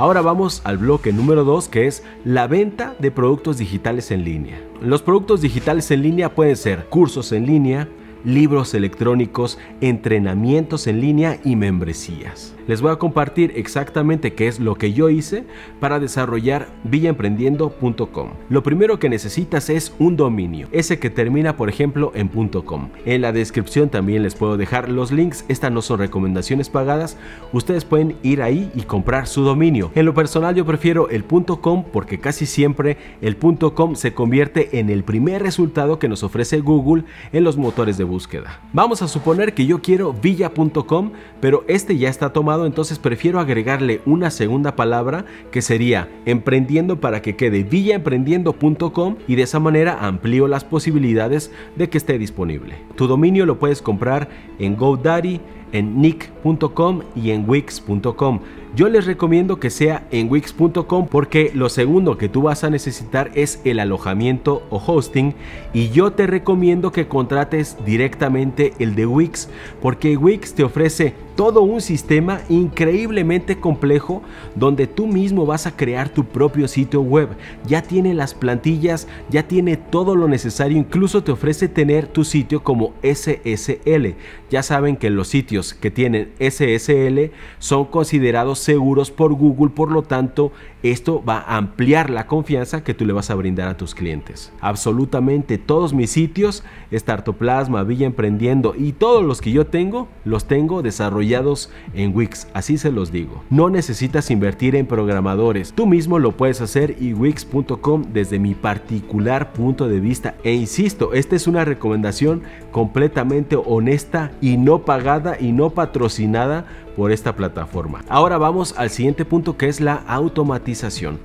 Ahora 0.00 0.22
vamos 0.22 0.62
al 0.64 0.78
bloque 0.78 1.12
número 1.12 1.44
2 1.44 1.68
que 1.68 1.86
es 1.86 2.02
la 2.24 2.46
venta 2.46 2.94
de 3.00 3.10
productos 3.10 3.58
digitales 3.58 4.10
en 4.10 4.24
línea. 4.24 4.58
Los 4.80 5.02
productos 5.02 5.42
digitales 5.42 5.90
en 5.90 6.00
línea 6.00 6.34
pueden 6.34 6.56
ser 6.56 6.86
cursos 6.86 7.32
en 7.32 7.44
línea, 7.44 7.86
libros 8.24 8.74
electrónicos, 8.74 9.58
entrenamientos 9.80 10.86
en 10.86 11.00
línea 11.00 11.38
y 11.44 11.56
membresías 11.56 12.54
les 12.70 12.82
voy 12.82 12.92
a 12.92 13.00
compartir 13.00 13.54
exactamente 13.56 14.34
qué 14.34 14.46
es 14.46 14.60
lo 14.60 14.76
que 14.76 14.92
yo 14.92 15.10
hice 15.10 15.42
para 15.80 15.98
desarrollar 15.98 16.68
villaemprendiendo.com. 16.84 18.30
Lo 18.48 18.62
primero 18.62 19.00
que 19.00 19.08
necesitas 19.08 19.70
es 19.70 19.92
un 19.98 20.16
dominio, 20.16 20.68
ese 20.70 21.00
que 21.00 21.10
termina 21.10 21.56
por 21.56 21.68
ejemplo 21.68 22.12
en 22.14 22.28
.com. 22.28 22.90
En 23.04 23.22
la 23.22 23.32
descripción 23.32 23.88
también 23.88 24.22
les 24.22 24.36
puedo 24.36 24.56
dejar 24.56 24.88
los 24.88 25.10
links, 25.10 25.44
estas 25.48 25.72
no 25.72 25.82
son 25.82 25.98
recomendaciones 25.98 26.68
pagadas, 26.68 27.16
ustedes 27.52 27.84
pueden 27.84 28.14
ir 28.22 28.40
ahí 28.40 28.70
y 28.76 28.82
comprar 28.82 29.26
su 29.26 29.42
dominio. 29.42 29.90
En 29.96 30.06
lo 30.06 30.14
personal 30.14 30.54
yo 30.54 30.64
prefiero 30.64 31.08
el 31.08 31.24
.com 31.24 31.84
porque 31.92 32.20
casi 32.20 32.46
siempre 32.46 32.98
el 33.20 33.36
.com 33.36 33.96
se 33.96 34.14
convierte 34.14 34.78
en 34.78 34.90
el 34.90 35.02
primer 35.02 35.42
resultado 35.42 35.98
que 35.98 36.08
nos 36.08 36.22
ofrece 36.22 36.60
Google 36.60 37.02
en 37.32 37.42
los 37.42 37.56
motores 37.56 37.98
de 37.98 38.04
búsqueda. 38.10 38.60
Vamos 38.74 39.00
a 39.00 39.08
suponer 39.08 39.54
que 39.54 39.64
yo 39.64 39.80
quiero 39.80 40.12
villa.com, 40.12 41.12
pero 41.40 41.64
este 41.68 41.96
ya 41.96 42.10
está 42.10 42.32
tomado 42.32 42.66
entonces 42.66 42.98
prefiero 42.98 43.40
agregarle 43.40 44.02
una 44.04 44.30
segunda 44.30 44.76
palabra 44.76 45.24
que 45.50 45.62
sería 45.62 46.08
emprendiendo 46.26 47.00
para 47.00 47.22
que 47.22 47.36
quede 47.36 47.62
villaemprendiendo.com 47.62 49.16
y 49.26 49.36
de 49.36 49.42
esa 49.42 49.60
manera 49.60 50.06
amplío 50.06 50.48
las 50.48 50.64
posibilidades 50.64 51.52
de 51.76 51.88
que 51.88 51.98
esté 51.98 52.18
disponible. 52.18 52.76
Tu 52.96 53.06
dominio 53.06 53.46
lo 53.46 53.58
puedes 53.58 53.80
comprar 53.80 54.28
en 54.58 54.76
GoDaddy, 54.76 55.40
en 55.72 56.00
nick.com 56.00 57.02
y 57.14 57.30
en 57.30 57.48
wix.com. 57.48 58.40
Yo 58.76 58.88
les 58.88 59.04
recomiendo 59.04 59.58
que 59.58 59.68
sea 59.68 60.06
en 60.12 60.30
wix.com 60.30 61.08
porque 61.08 61.50
lo 61.54 61.68
segundo 61.68 62.16
que 62.16 62.28
tú 62.28 62.42
vas 62.42 62.62
a 62.62 62.70
necesitar 62.70 63.32
es 63.34 63.60
el 63.64 63.80
alojamiento 63.80 64.62
o 64.70 64.76
hosting 64.78 65.34
y 65.72 65.90
yo 65.90 66.12
te 66.12 66.28
recomiendo 66.28 66.92
que 66.92 67.08
contrates 67.08 67.76
directamente 67.84 68.72
el 68.78 68.94
de 68.94 69.06
Wix 69.06 69.48
porque 69.82 70.16
Wix 70.16 70.54
te 70.54 70.62
ofrece 70.62 71.14
todo 71.40 71.62
un 71.62 71.80
sistema 71.80 72.42
increíblemente 72.50 73.58
complejo 73.58 74.22
donde 74.54 74.86
tú 74.86 75.06
mismo 75.06 75.46
vas 75.46 75.66
a 75.66 75.74
crear 75.74 76.10
tu 76.10 76.26
propio 76.26 76.68
sitio 76.68 77.00
web. 77.00 77.30
Ya 77.66 77.80
tiene 77.80 78.12
las 78.12 78.34
plantillas, 78.34 79.08
ya 79.30 79.48
tiene 79.48 79.78
todo 79.78 80.16
lo 80.16 80.28
necesario, 80.28 80.76
incluso 80.76 81.24
te 81.24 81.32
ofrece 81.32 81.66
tener 81.66 82.06
tu 82.08 82.24
sitio 82.24 82.62
como 82.62 82.92
SSL. 83.02 84.16
Ya 84.50 84.62
saben 84.62 84.96
que 84.98 85.08
los 85.08 85.28
sitios 85.28 85.72
que 85.72 85.90
tienen 85.90 86.30
SSL 86.38 87.30
son 87.58 87.86
considerados 87.86 88.58
seguros 88.60 89.10
por 89.10 89.34
Google, 89.34 89.70
por 89.70 89.90
lo 89.90 90.02
tanto 90.02 90.52
esto 90.82 91.22
va 91.22 91.38
a 91.38 91.56
ampliar 91.56 92.10
la 92.10 92.26
confianza 92.26 92.82
que 92.82 92.94
tú 92.94 93.04
le 93.04 93.12
vas 93.12 93.30
a 93.30 93.34
brindar 93.34 93.68
a 93.68 93.76
tus 93.76 93.94
clientes. 93.94 94.52
Absolutamente 94.60 95.58
todos 95.58 95.92
mis 95.92 96.10
sitios, 96.10 96.64
Startoplasma, 96.92 97.82
Villa 97.82 98.06
Emprendiendo 98.06 98.74
y 98.76 98.92
todos 98.92 99.24
los 99.24 99.40
que 99.40 99.52
yo 99.52 99.66
tengo, 99.66 100.08
los 100.24 100.46
tengo 100.46 100.82
desarrollados 100.82 101.70
en 101.94 102.16
Wix, 102.16 102.48
así 102.54 102.78
se 102.78 102.90
los 102.90 103.12
digo. 103.12 103.44
No 103.50 103.70
necesitas 103.70 104.30
invertir 104.30 104.76
en 104.76 104.86
programadores, 104.86 105.72
tú 105.72 105.86
mismo 105.86 106.18
lo 106.18 106.32
puedes 106.36 106.60
hacer 106.60 106.96
y 107.00 107.12
Wix.com 107.12 108.04
desde 108.12 108.38
mi 108.38 108.54
particular 108.54 109.52
punto 109.52 109.88
de 109.88 110.00
vista. 110.00 110.34
E 110.44 110.54
insisto, 110.54 111.12
esta 111.12 111.36
es 111.36 111.46
una 111.46 111.64
recomendación 111.64 112.42
completamente 112.72 113.56
honesta 113.56 114.32
y 114.40 114.56
no 114.56 114.84
pagada 114.84 115.36
y 115.38 115.52
no 115.52 115.70
patrocinada 115.70 116.64
por 116.96 117.12
esta 117.12 117.34
plataforma. 117.34 118.02
Ahora 118.08 118.36
vamos 118.38 118.74
al 118.76 118.90
siguiente 118.90 119.24
punto 119.24 119.56
que 119.56 119.68
es 119.68 119.80
la 119.80 120.02
automatización. 120.06 120.69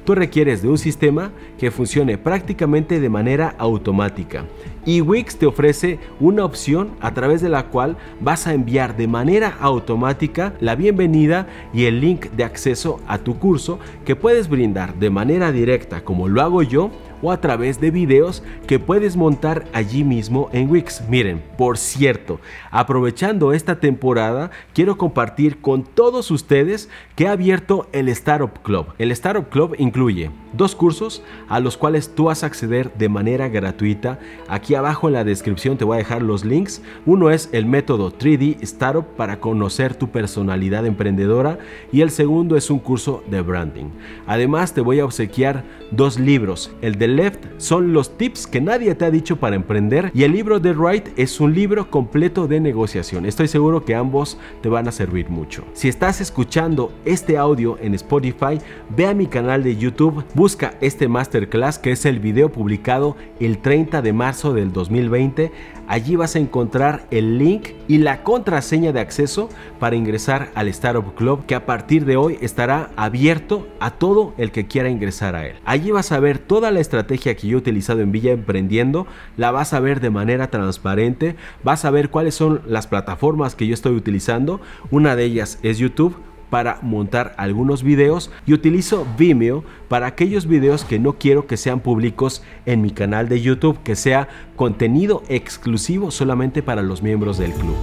Tú 0.06 0.16
requieres 0.16 0.62
de 0.62 0.70
un 0.70 0.78
sistema 0.78 1.32
que 1.58 1.72
funcione 1.72 2.18
prácticamente 2.18 3.00
de 3.00 3.10
manera 3.10 3.56
automática. 3.58 4.46
Y 4.86 5.02
Wix 5.02 5.38
te 5.38 5.46
ofrece 5.46 6.00
una 6.20 6.46
opción 6.46 6.92
a 7.02 7.14
través 7.14 7.42
de 7.42 7.50
la 7.50 7.68
cual 7.68 7.98
vas 8.22 8.48
a 8.48 8.54
enviar 8.54 8.96
de 8.98 9.08
manera 9.08 9.58
automática 9.60 10.54
la 10.60 10.76
bienvenida 10.76 11.48
y 11.74 11.86
el 11.86 12.02
link 12.02 12.28
de 12.32 12.44
acceso 12.44 13.00
a 13.08 13.18
tu 13.18 13.40
curso 13.40 13.80
que 14.06 14.16
puedes 14.16 14.48
brindar 14.48 14.96
de 14.96 15.10
manera 15.10 15.52
directa 15.52 16.04
como 16.04 16.28
lo 16.28 16.42
hago 16.42 16.62
yo 16.62 16.92
o 17.26 17.32
a 17.32 17.42
través 17.42 17.82
de 17.82 17.90
videos 17.90 18.44
que 18.68 18.78
puedes 18.78 19.18
montar 19.18 19.66
allí 19.74 20.04
mismo 20.04 20.48
en 20.54 20.70
Wix. 20.70 21.02
Miren, 21.10 21.42
por 21.58 21.80
cierto, 21.80 22.40
aprovechando 22.70 23.52
esta 23.52 23.80
temporada, 23.80 24.52
quiero 24.74 24.96
compartir 24.96 25.60
con 25.60 25.84
todos 25.84 26.30
ustedes 26.30 26.88
que 27.16 27.24
he 27.24 27.28
abierto 27.28 27.88
el 27.94 28.10
Startup 28.10 28.62
Club. 28.62 28.88
El 29.00 29.12
Startup 29.12 29.50
Club 29.50 29.76
incluye 29.80 30.30
dos 30.54 30.76
cursos 30.76 31.24
a 31.50 31.60
los 31.60 31.78
cuales 31.78 32.14
tú 32.14 32.26
vas 32.26 32.44
a 32.44 32.46
acceder 32.46 32.94
de 32.94 33.10
manera 33.10 33.50
gratuita. 33.50 34.20
Aquí 34.48 34.76
abajo 34.76 35.08
en 35.08 35.14
la 35.14 35.24
descripción 35.24 35.78
te 35.78 35.86
voy 35.86 35.96
a 35.96 36.00
dejar 36.00 36.22
los 36.22 36.46
links. 36.46 36.84
Uno 37.08 37.32
es 37.32 37.50
el 37.54 37.66
método 37.66 38.12
3D 38.12 38.58
Startup 38.62 39.06
para 39.18 39.40
conocer 39.40 39.96
tu 39.96 40.10
personalidad 40.10 40.86
emprendedora 40.86 41.58
y 41.92 42.02
el 42.02 42.12
segundo 42.12 42.56
es 42.56 42.70
un 42.70 42.78
curso 42.78 43.24
de 43.32 43.42
branding. 43.42 43.90
Además 44.28 44.76
te 44.76 44.82
voy 44.82 45.00
a 45.00 45.06
obsequiar 45.06 45.64
dos 45.90 46.20
libros. 46.20 46.72
El 46.82 47.00
de 47.00 47.15
Left 47.16 47.46
son 47.58 47.94
los 47.94 48.18
tips 48.18 48.48
que 48.48 48.62
nadie 48.62 48.94
te 48.96 49.06
ha 49.06 49.12
dicho 49.12 49.38
para 49.38 49.56
emprender 49.56 50.12
y 50.14 50.24
el 50.24 50.34
libro 50.34 50.60
de 50.60 50.74
Right 50.74 51.10
es 51.18 51.40
un 51.40 51.54
libro 51.54 51.90
completo 51.90 52.48
de 52.48 52.60
negociación. 52.60 53.26
Estoy 53.26 53.48
seguro 53.48 53.86
que 53.86 53.96
ambos 53.96 54.38
te 54.62 54.70
van 54.70 54.88
a 54.88 54.92
servir 54.92 55.30
mucho. 55.30 55.64
Si 55.74 55.88
estás 55.88 56.20
escuchando 56.22 56.92
este 57.06 57.38
audio 57.38 57.78
en 57.82 57.94
Spotify, 57.94 58.60
ve 58.96 59.08
a 59.08 59.14
mi 59.14 59.28
canal 59.28 59.64
de 59.64 59.78
YouTube, 59.78 60.26
busca 60.34 60.76
este 60.82 61.08
masterclass 61.08 61.80
que 61.80 61.92
es 61.92 62.06
el 62.06 62.20
video 62.20 62.52
publicado 62.52 63.16
el 63.40 63.60
30 63.60 64.02
de 64.02 64.14
marzo 64.14 64.54
del 64.54 64.74
2020. 64.74 65.52
Allí 65.88 66.16
vas 66.16 66.36
a 66.36 66.40
encontrar 66.40 67.06
el 67.12 67.38
link 67.38 67.70
y 67.88 68.00
la 68.00 68.24
contraseña 68.24 68.92
de 68.92 69.00
acceso 69.00 69.50
para 69.80 69.96
ingresar 69.96 70.50
al 70.56 70.68
Startup 70.70 71.14
Club 71.16 71.46
que 71.46 71.56
a 71.56 71.66
partir 71.66 72.06
de 72.06 72.18
hoy 72.18 72.38
estará 72.42 72.90
abierto 72.96 73.68
a 73.80 73.92
todo 73.92 74.34
el 74.38 74.52
que 74.52 74.68
quiera 74.68 74.90
ingresar 74.90 75.36
a 75.36 75.46
él. 75.46 75.56
Allí 75.66 75.92
vas 75.92 76.12
a 76.12 76.20
ver 76.20 76.40
toda 76.40 76.72
la 76.72 76.80
estrategia 76.80 77.36
que 77.36 77.48
yo 77.48 77.58
he 77.58 77.62
utilizado 77.62 78.02
en 78.02 78.12
Villa 78.12 78.32
Emprendiendo, 78.32 79.06
la 79.38 79.52
vas 79.52 79.74
a 79.74 79.80
ver 79.80 80.00
de 80.00 80.10
manera 80.10 80.50
transparente, 80.50 81.36
vas 81.64 81.86
a 81.86 81.92
ver 81.92 82.10
cuáles 82.10 82.36
son 82.36 82.62
las 82.68 82.88
plataformas 82.88 83.56
que 83.56 83.68
yo 83.68 83.74
estoy 83.74 83.96
utilizando. 83.96 84.62
Una 84.92 85.16
de 85.16 85.26
ellas 85.26 85.60
es 85.62 85.78
YouTube 85.78 86.16
para 86.50 86.80
montar 86.82 87.34
algunos 87.38 87.84
videos 87.84 88.32
y 88.46 88.54
utilizo 88.54 89.06
Vimeo 89.18 89.64
para 89.88 90.08
aquellos 90.08 90.48
videos 90.48 90.84
que 90.84 91.00
no 91.00 91.14
quiero 91.14 91.48
que 91.48 91.58
sean 91.58 91.80
públicos 91.80 92.44
en 92.66 92.82
mi 92.82 92.92
canal 92.92 93.30
de 93.30 93.42
YouTube, 93.42 93.82
que 93.84 93.96
sea 93.96 94.28
contenido 94.56 95.24
exclusivo 95.30 96.12
solamente 96.12 96.64
para 96.64 96.82
los 96.82 97.02
miembros 97.02 97.38
del 97.38 97.52
club. 97.54 97.76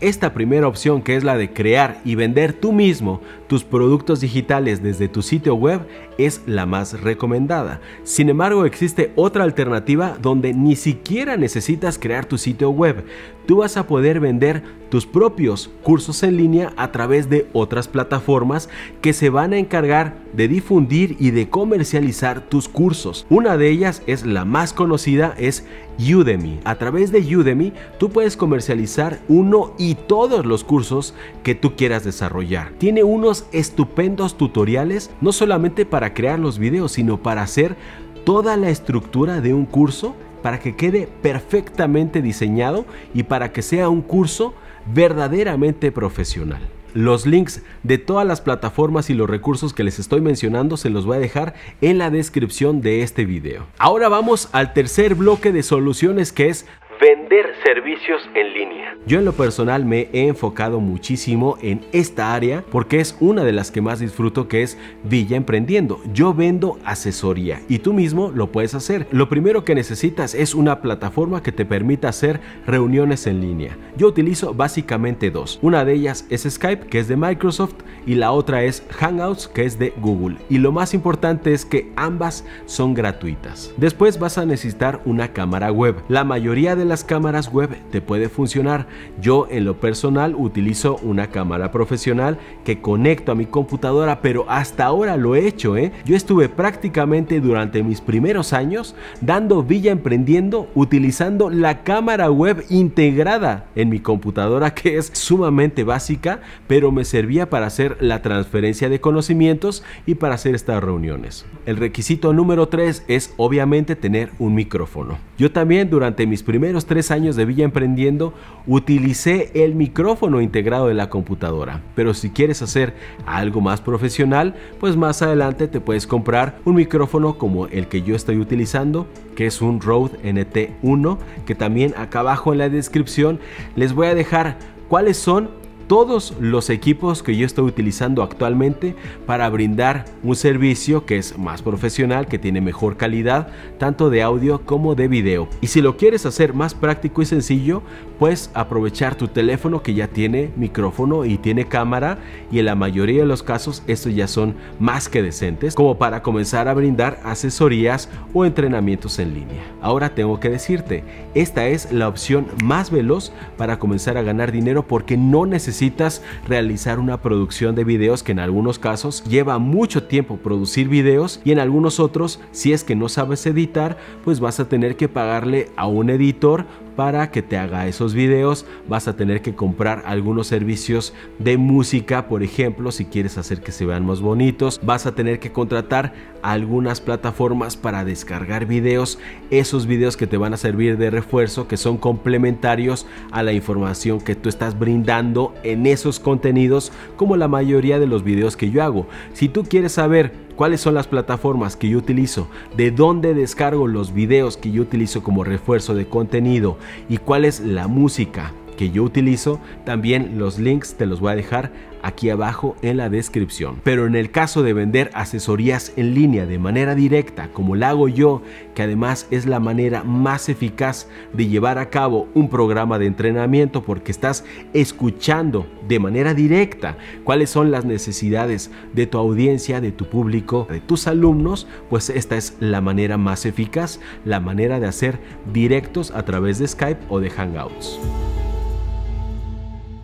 Esta 0.00 0.32
primera 0.32 0.68
opción 0.68 1.02
que 1.02 1.16
es 1.16 1.24
la 1.24 1.36
de 1.36 1.52
crear 1.52 2.00
y 2.04 2.14
vender 2.14 2.52
tú 2.52 2.72
mismo 2.72 3.20
tus 3.48 3.64
productos 3.64 4.20
digitales 4.20 4.82
desde 4.82 5.08
tu 5.08 5.22
sitio 5.22 5.54
web 5.54 5.80
es 6.18 6.42
la 6.46 6.66
más 6.66 7.00
recomendada. 7.00 7.80
Sin 8.04 8.28
embargo, 8.28 8.64
existe 8.64 9.12
otra 9.16 9.44
alternativa 9.44 10.16
donde 10.20 10.52
ni 10.54 10.76
siquiera 10.76 11.36
necesitas 11.36 11.98
crear 11.98 12.26
tu 12.26 12.38
sitio 12.38 12.70
web. 12.70 13.04
Tú 13.46 13.56
vas 13.56 13.78
a 13.78 13.86
poder 13.86 14.20
vender 14.20 14.62
tus 14.90 15.06
propios 15.06 15.70
cursos 15.82 16.22
en 16.22 16.36
línea 16.36 16.72
a 16.76 16.92
través 16.92 17.30
de 17.30 17.46
otras 17.54 17.88
plataformas 17.88 18.68
que 19.00 19.14
se 19.14 19.30
van 19.30 19.54
a 19.54 19.58
encargar 19.58 20.16
de 20.34 20.48
difundir 20.48 21.16
y 21.18 21.30
de 21.30 21.48
comercializar 21.48 22.42
tus 22.42 22.68
cursos. 22.68 23.26
Una 23.30 23.56
de 23.56 23.70
ellas 23.70 24.02
es 24.06 24.26
la 24.26 24.44
más 24.44 24.74
conocida, 24.74 25.34
es 25.38 25.64
Udemy. 25.98 26.60
A 26.64 26.76
través 26.76 27.10
de 27.10 27.36
Udemy 27.36 27.72
tú 27.98 28.10
puedes 28.10 28.36
comercializar 28.36 29.18
uno 29.28 29.74
y 29.78 29.94
todos 29.94 30.46
los 30.46 30.62
cursos 30.62 31.14
que 31.42 31.54
tú 31.54 31.74
quieras 31.74 32.04
desarrollar. 32.04 32.72
Tiene 32.78 33.02
unos 33.02 33.37
estupendos 33.52 34.36
tutoriales, 34.36 35.10
no 35.20 35.32
solamente 35.32 35.86
para 35.86 36.14
crear 36.14 36.38
los 36.38 36.58
videos, 36.58 36.92
sino 36.92 37.22
para 37.22 37.42
hacer 37.42 37.76
toda 38.24 38.56
la 38.56 38.70
estructura 38.70 39.40
de 39.40 39.54
un 39.54 39.66
curso 39.66 40.14
para 40.42 40.60
que 40.60 40.76
quede 40.76 41.08
perfectamente 41.22 42.22
diseñado 42.22 42.86
y 43.14 43.24
para 43.24 43.52
que 43.52 43.62
sea 43.62 43.88
un 43.88 44.02
curso 44.02 44.54
verdaderamente 44.92 45.92
profesional. 45.92 46.60
Los 46.94 47.26
links 47.26 47.62
de 47.82 47.98
todas 47.98 48.26
las 48.26 48.40
plataformas 48.40 49.10
y 49.10 49.14
los 49.14 49.28
recursos 49.28 49.74
que 49.74 49.84
les 49.84 49.98
estoy 49.98 50.20
mencionando 50.20 50.76
se 50.76 50.90
los 50.90 51.04
voy 51.04 51.18
a 51.18 51.20
dejar 51.20 51.54
en 51.80 51.98
la 51.98 52.10
descripción 52.10 52.80
de 52.80 53.02
este 53.02 53.24
video. 53.24 53.66
Ahora 53.78 54.08
vamos 54.08 54.48
al 54.52 54.72
tercer 54.72 55.14
bloque 55.14 55.52
de 55.52 55.62
soluciones 55.62 56.32
que 56.32 56.48
es 56.48 56.66
vender 57.00 57.54
servicios 57.64 58.28
en 58.34 58.52
línea. 58.52 58.96
Yo 59.06 59.18
en 59.18 59.24
lo 59.24 59.32
personal 59.32 59.84
me 59.84 60.08
he 60.12 60.26
enfocado 60.26 60.80
muchísimo 60.80 61.56
en 61.62 61.80
esta 61.92 62.34
área 62.34 62.64
porque 62.70 63.00
es 63.00 63.16
una 63.20 63.44
de 63.44 63.52
las 63.52 63.70
que 63.70 63.80
más 63.80 64.00
disfruto 64.00 64.48
que 64.48 64.62
es 64.62 64.78
Villa 65.04 65.36
Emprendiendo. 65.36 66.00
Yo 66.12 66.34
vendo 66.34 66.78
asesoría 66.84 67.60
y 67.68 67.78
tú 67.78 67.92
mismo 67.92 68.30
lo 68.34 68.50
puedes 68.52 68.74
hacer. 68.74 69.06
Lo 69.10 69.28
primero 69.28 69.64
que 69.64 69.74
necesitas 69.74 70.34
es 70.34 70.54
una 70.54 70.80
plataforma 70.80 71.42
que 71.42 71.52
te 71.52 71.64
permita 71.64 72.08
hacer 72.08 72.40
reuniones 72.66 73.26
en 73.26 73.40
línea. 73.40 73.76
Yo 73.96 74.08
utilizo 74.08 74.54
básicamente 74.54 75.30
dos. 75.30 75.58
Una 75.62 75.84
de 75.84 75.94
ellas 75.94 76.26
es 76.30 76.42
Skype 76.48 76.86
que 76.88 76.98
es 76.98 77.08
de 77.08 77.16
Microsoft 77.16 77.74
y 78.06 78.14
la 78.16 78.32
otra 78.32 78.64
es 78.64 78.84
Hangouts 78.90 79.48
que 79.48 79.64
es 79.64 79.78
de 79.78 79.92
Google. 79.98 80.36
Y 80.48 80.58
lo 80.58 80.72
más 80.72 80.94
importante 80.94 81.52
es 81.52 81.64
que 81.64 81.92
ambas 81.96 82.44
son 82.66 82.94
gratuitas. 82.94 83.72
Después 83.76 84.18
vas 84.18 84.38
a 84.38 84.46
necesitar 84.46 85.00
una 85.04 85.32
cámara 85.32 85.70
web. 85.70 85.96
La 86.08 86.24
mayoría 86.24 86.74
de 86.74 86.87
las 86.88 87.04
cámaras 87.04 87.52
web 87.52 87.70
te 87.90 88.00
puede 88.00 88.28
funcionar. 88.28 88.86
Yo 89.20 89.46
en 89.50 89.64
lo 89.64 89.78
personal 89.78 90.34
utilizo 90.34 90.96
una 91.02 91.28
cámara 91.28 91.70
profesional 91.70 92.38
que 92.64 92.80
conecto 92.80 93.32
a 93.32 93.34
mi 93.34 93.46
computadora, 93.46 94.20
pero 94.20 94.46
hasta 94.48 94.86
ahora 94.86 95.16
lo 95.16 95.36
he 95.36 95.46
hecho. 95.46 95.76
¿eh? 95.76 95.92
Yo 96.04 96.16
estuve 96.16 96.48
prácticamente 96.48 97.40
durante 97.40 97.82
mis 97.82 98.00
primeros 98.00 98.52
años 98.52 98.94
dando 99.20 99.62
villa 99.62 99.92
emprendiendo 99.92 100.68
utilizando 100.74 101.50
la 101.50 101.82
cámara 101.82 102.30
web 102.30 102.64
integrada 102.70 103.66
en 103.74 103.88
mi 103.88 104.00
computadora 104.00 104.74
que 104.74 104.96
es 104.96 105.10
sumamente 105.14 105.84
básica, 105.84 106.40
pero 106.66 106.90
me 106.90 107.04
servía 107.04 107.50
para 107.50 107.66
hacer 107.66 107.96
la 108.00 108.22
transferencia 108.22 108.88
de 108.88 109.00
conocimientos 109.00 109.82
y 110.06 110.14
para 110.14 110.34
hacer 110.34 110.54
estas 110.54 110.82
reuniones. 110.82 111.46
El 111.66 111.76
requisito 111.76 112.32
número 112.32 112.68
3 112.68 113.04
es 113.08 113.34
obviamente 113.36 113.96
tener 113.96 114.30
un 114.38 114.54
micrófono. 114.54 115.18
Yo 115.36 115.52
también 115.52 115.90
durante 115.90 116.26
mis 116.26 116.42
primeros 116.42 116.77
tres 116.86 117.10
años 117.10 117.36
de 117.36 117.44
Villa 117.44 117.64
Emprendiendo 117.64 118.34
utilicé 118.66 119.50
el 119.54 119.74
micrófono 119.74 120.40
integrado 120.40 120.88
de 120.88 120.94
la 120.94 121.10
computadora. 121.10 121.82
Pero 121.94 122.14
si 122.14 122.30
quieres 122.30 122.62
hacer 122.62 122.94
algo 123.26 123.60
más 123.60 123.80
profesional, 123.80 124.54
pues 124.80 124.96
más 124.96 125.22
adelante 125.22 125.68
te 125.68 125.80
puedes 125.80 126.06
comprar 126.06 126.58
un 126.64 126.74
micrófono 126.74 127.38
como 127.38 127.66
el 127.66 127.88
que 127.88 128.02
yo 128.02 128.14
estoy 128.14 128.38
utilizando, 128.38 129.06
que 129.34 129.46
es 129.46 129.60
un 129.62 129.80
Rode 129.80 130.18
NT1, 130.22 131.18
que 131.46 131.54
también 131.54 131.94
acá 131.96 132.20
abajo 132.20 132.52
en 132.52 132.58
la 132.58 132.68
descripción 132.68 133.40
les 133.76 133.92
voy 133.92 134.08
a 134.08 134.14
dejar 134.14 134.56
cuáles 134.88 135.16
son 135.16 135.57
todos 135.88 136.34
los 136.38 136.68
equipos 136.68 137.22
que 137.22 137.34
yo 137.34 137.46
estoy 137.46 137.64
utilizando 137.64 138.22
actualmente 138.22 138.94
para 139.26 139.48
brindar 139.48 140.04
un 140.22 140.36
servicio 140.36 141.06
que 141.06 141.16
es 141.16 141.38
más 141.38 141.62
profesional, 141.62 142.26
que 142.26 142.38
tiene 142.38 142.60
mejor 142.60 142.98
calidad, 142.98 143.48
tanto 143.78 144.10
de 144.10 144.22
audio 144.22 144.60
como 144.66 144.94
de 144.94 145.08
video. 145.08 145.48
Y 145.62 145.68
si 145.68 145.80
lo 145.80 145.96
quieres 145.96 146.26
hacer 146.26 146.52
más 146.52 146.74
práctico 146.74 147.22
y 147.22 147.26
sencillo, 147.26 147.82
puedes 148.18 148.50
aprovechar 148.52 149.14
tu 149.14 149.28
teléfono 149.28 149.82
que 149.82 149.94
ya 149.94 150.08
tiene 150.08 150.50
micrófono 150.56 151.24
y 151.24 151.38
tiene 151.38 151.66
cámara 151.66 152.18
y 152.52 152.58
en 152.58 152.66
la 152.66 152.74
mayoría 152.74 153.22
de 153.22 153.26
los 153.26 153.42
casos 153.42 153.82
estos 153.86 154.14
ya 154.14 154.28
son 154.28 154.56
más 154.78 155.08
que 155.08 155.22
decentes 155.22 155.74
como 155.74 155.96
para 155.96 156.22
comenzar 156.22 156.68
a 156.68 156.74
brindar 156.74 157.18
asesorías 157.24 158.10
o 158.34 158.44
entrenamientos 158.44 159.18
en 159.18 159.32
línea. 159.32 159.62
Ahora 159.80 160.14
tengo 160.14 160.38
que 160.38 160.50
decirte, 160.50 161.04
esta 161.34 161.66
es 161.66 161.92
la 161.92 162.08
opción 162.08 162.46
más 162.62 162.90
veloz 162.90 163.32
para 163.56 163.78
comenzar 163.78 164.18
a 164.18 164.22
ganar 164.22 164.52
dinero 164.52 164.86
porque 164.86 165.16
no 165.16 165.46
necesitas 165.46 165.77
necesitas 165.78 166.22
realizar 166.48 166.98
una 166.98 167.22
producción 167.22 167.76
de 167.76 167.84
videos 167.84 168.24
que 168.24 168.32
en 168.32 168.40
algunos 168.40 168.80
casos 168.80 169.22
lleva 169.22 169.60
mucho 169.60 170.02
tiempo 170.02 170.36
producir 170.38 170.88
videos 170.88 171.40
y 171.44 171.52
en 171.52 171.60
algunos 171.60 172.00
otros 172.00 172.40
si 172.50 172.72
es 172.72 172.82
que 172.82 172.96
no 172.96 173.08
sabes 173.08 173.46
editar 173.46 173.96
pues 174.24 174.40
vas 174.40 174.58
a 174.58 174.68
tener 174.68 174.96
que 174.96 175.08
pagarle 175.08 175.68
a 175.76 175.86
un 175.86 176.10
editor 176.10 176.66
para 176.98 177.30
que 177.30 177.42
te 177.42 177.56
haga 177.56 177.86
esos 177.86 178.12
videos 178.12 178.66
vas 178.88 179.06
a 179.06 179.14
tener 179.14 179.40
que 179.40 179.54
comprar 179.54 180.02
algunos 180.04 180.48
servicios 180.48 181.14
de 181.38 181.56
música 181.56 182.26
por 182.26 182.42
ejemplo 182.42 182.90
si 182.90 183.04
quieres 183.04 183.38
hacer 183.38 183.60
que 183.60 183.70
se 183.70 183.86
vean 183.86 184.04
más 184.04 184.20
bonitos 184.20 184.80
vas 184.82 185.06
a 185.06 185.14
tener 185.14 185.38
que 185.38 185.52
contratar 185.52 186.12
algunas 186.42 187.00
plataformas 187.00 187.76
para 187.76 188.04
descargar 188.04 188.66
videos. 188.66 189.18
Esos 189.50 189.86
videos 189.86 190.16
que 190.16 190.26
te 190.26 190.36
van 190.36 190.54
a 190.54 190.56
servir 190.56 190.98
de 190.98 191.10
refuerzo 191.10 191.68
que 191.68 191.76
son 191.76 191.98
complementarios 191.98 193.06
a 193.30 193.42
la 193.42 193.52
información 193.52 194.20
que 194.20 194.34
tú 194.34 194.48
estás 194.48 194.78
brindando 194.78 195.54
en 195.62 195.86
esos 195.86 196.20
contenidos 196.20 196.92
como 197.16 197.36
la 197.36 197.48
mayoría 197.48 197.98
de 197.98 198.06
los 198.06 198.24
videos 198.24 198.56
que 198.56 198.70
yo 198.70 198.82
hago. 198.82 199.06
Si 199.32 199.48
tú 199.48 199.64
quieres 199.64 199.92
saber 199.92 200.47
cuáles 200.58 200.80
son 200.80 200.94
las 200.94 201.06
plataformas 201.06 201.76
que 201.76 201.88
yo 201.88 201.98
utilizo, 201.98 202.48
de 202.76 202.90
dónde 202.90 203.32
descargo 203.32 203.86
los 203.86 204.12
videos 204.12 204.56
que 204.56 204.72
yo 204.72 204.82
utilizo 204.82 205.22
como 205.22 205.44
refuerzo 205.44 205.94
de 205.94 206.08
contenido 206.08 206.78
y 207.08 207.18
cuál 207.18 207.44
es 207.44 207.60
la 207.60 207.86
música 207.86 208.52
que 208.78 208.90
yo 208.90 209.02
utilizo, 209.02 209.60
también 209.84 210.38
los 210.38 210.58
links 210.58 210.94
te 210.94 211.04
los 211.04 211.20
voy 211.20 211.32
a 211.32 211.36
dejar 211.36 211.72
aquí 212.02 212.30
abajo 212.30 212.76
en 212.80 212.96
la 212.96 213.08
descripción. 213.10 213.80
Pero 213.82 214.06
en 214.06 214.14
el 214.14 214.30
caso 214.30 214.62
de 214.62 214.72
vender 214.72 215.10
asesorías 215.14 215.92
en 215.96 216.14
línea 216.14 216.46
de 216.46 216.58
manera 216.58 216.94
directa, 216.94 217.48
como 217.52 217.76
la 217.76 217.90
hago 217.90 218.08
yo, 218.08 218.40
que 218.74 218.82
además 218.82 219.26
es 219.30 219.46
la 219.46 219.60
manera 219.60 220.04
más 220.04 220.48
eficaz 220.48 221.08
de 221.32 221.48
llevar 221.48 221.78
a 221.78 221.90
cabo 221.90 222.28
un 222.34 222.48
programa 222.48 222.98
de 222.98 223.06
entrenamiento 223.06 223.82
porque 223.82 224.12
estás 224.12 224.44
escuchando 224.72 225.66
de 225.88 225.98
manera 225.98 226.32
directa 226.32 226.96
cuáles 227.24 227.50
son 227.50 227.70
las 227.72 227.84
necesidades 227.84 228.70
de 228.94 229.06
tu 229.06 229.18
audiencia, 229.18 229.80
de 229.80 229.90
tu 229.90 230.06
público, 230.06 230.68
de 230.70 230.80
tus 230.80 231.08
alumnos, 231.08 231.66
pues 231.90 232.10
esta 232.10 232.36
es 232.36 232.56
la 232.60 232.80
manera 232.80 233.16
más 233.16 233.44
eficaz, 233.44 234.00
la 234.24 234.38
manera 234.38 234.78
de 234.78 234.86
hacer 234.86 235.18
directos 235.52 236.12
a 236.12 236.24
través 236.24 236.58
de 236.60 236.68
Skype 236.68 237.00
o 237.08 237.18
de 237.18 237.30
Hangouts. 237.30 237.98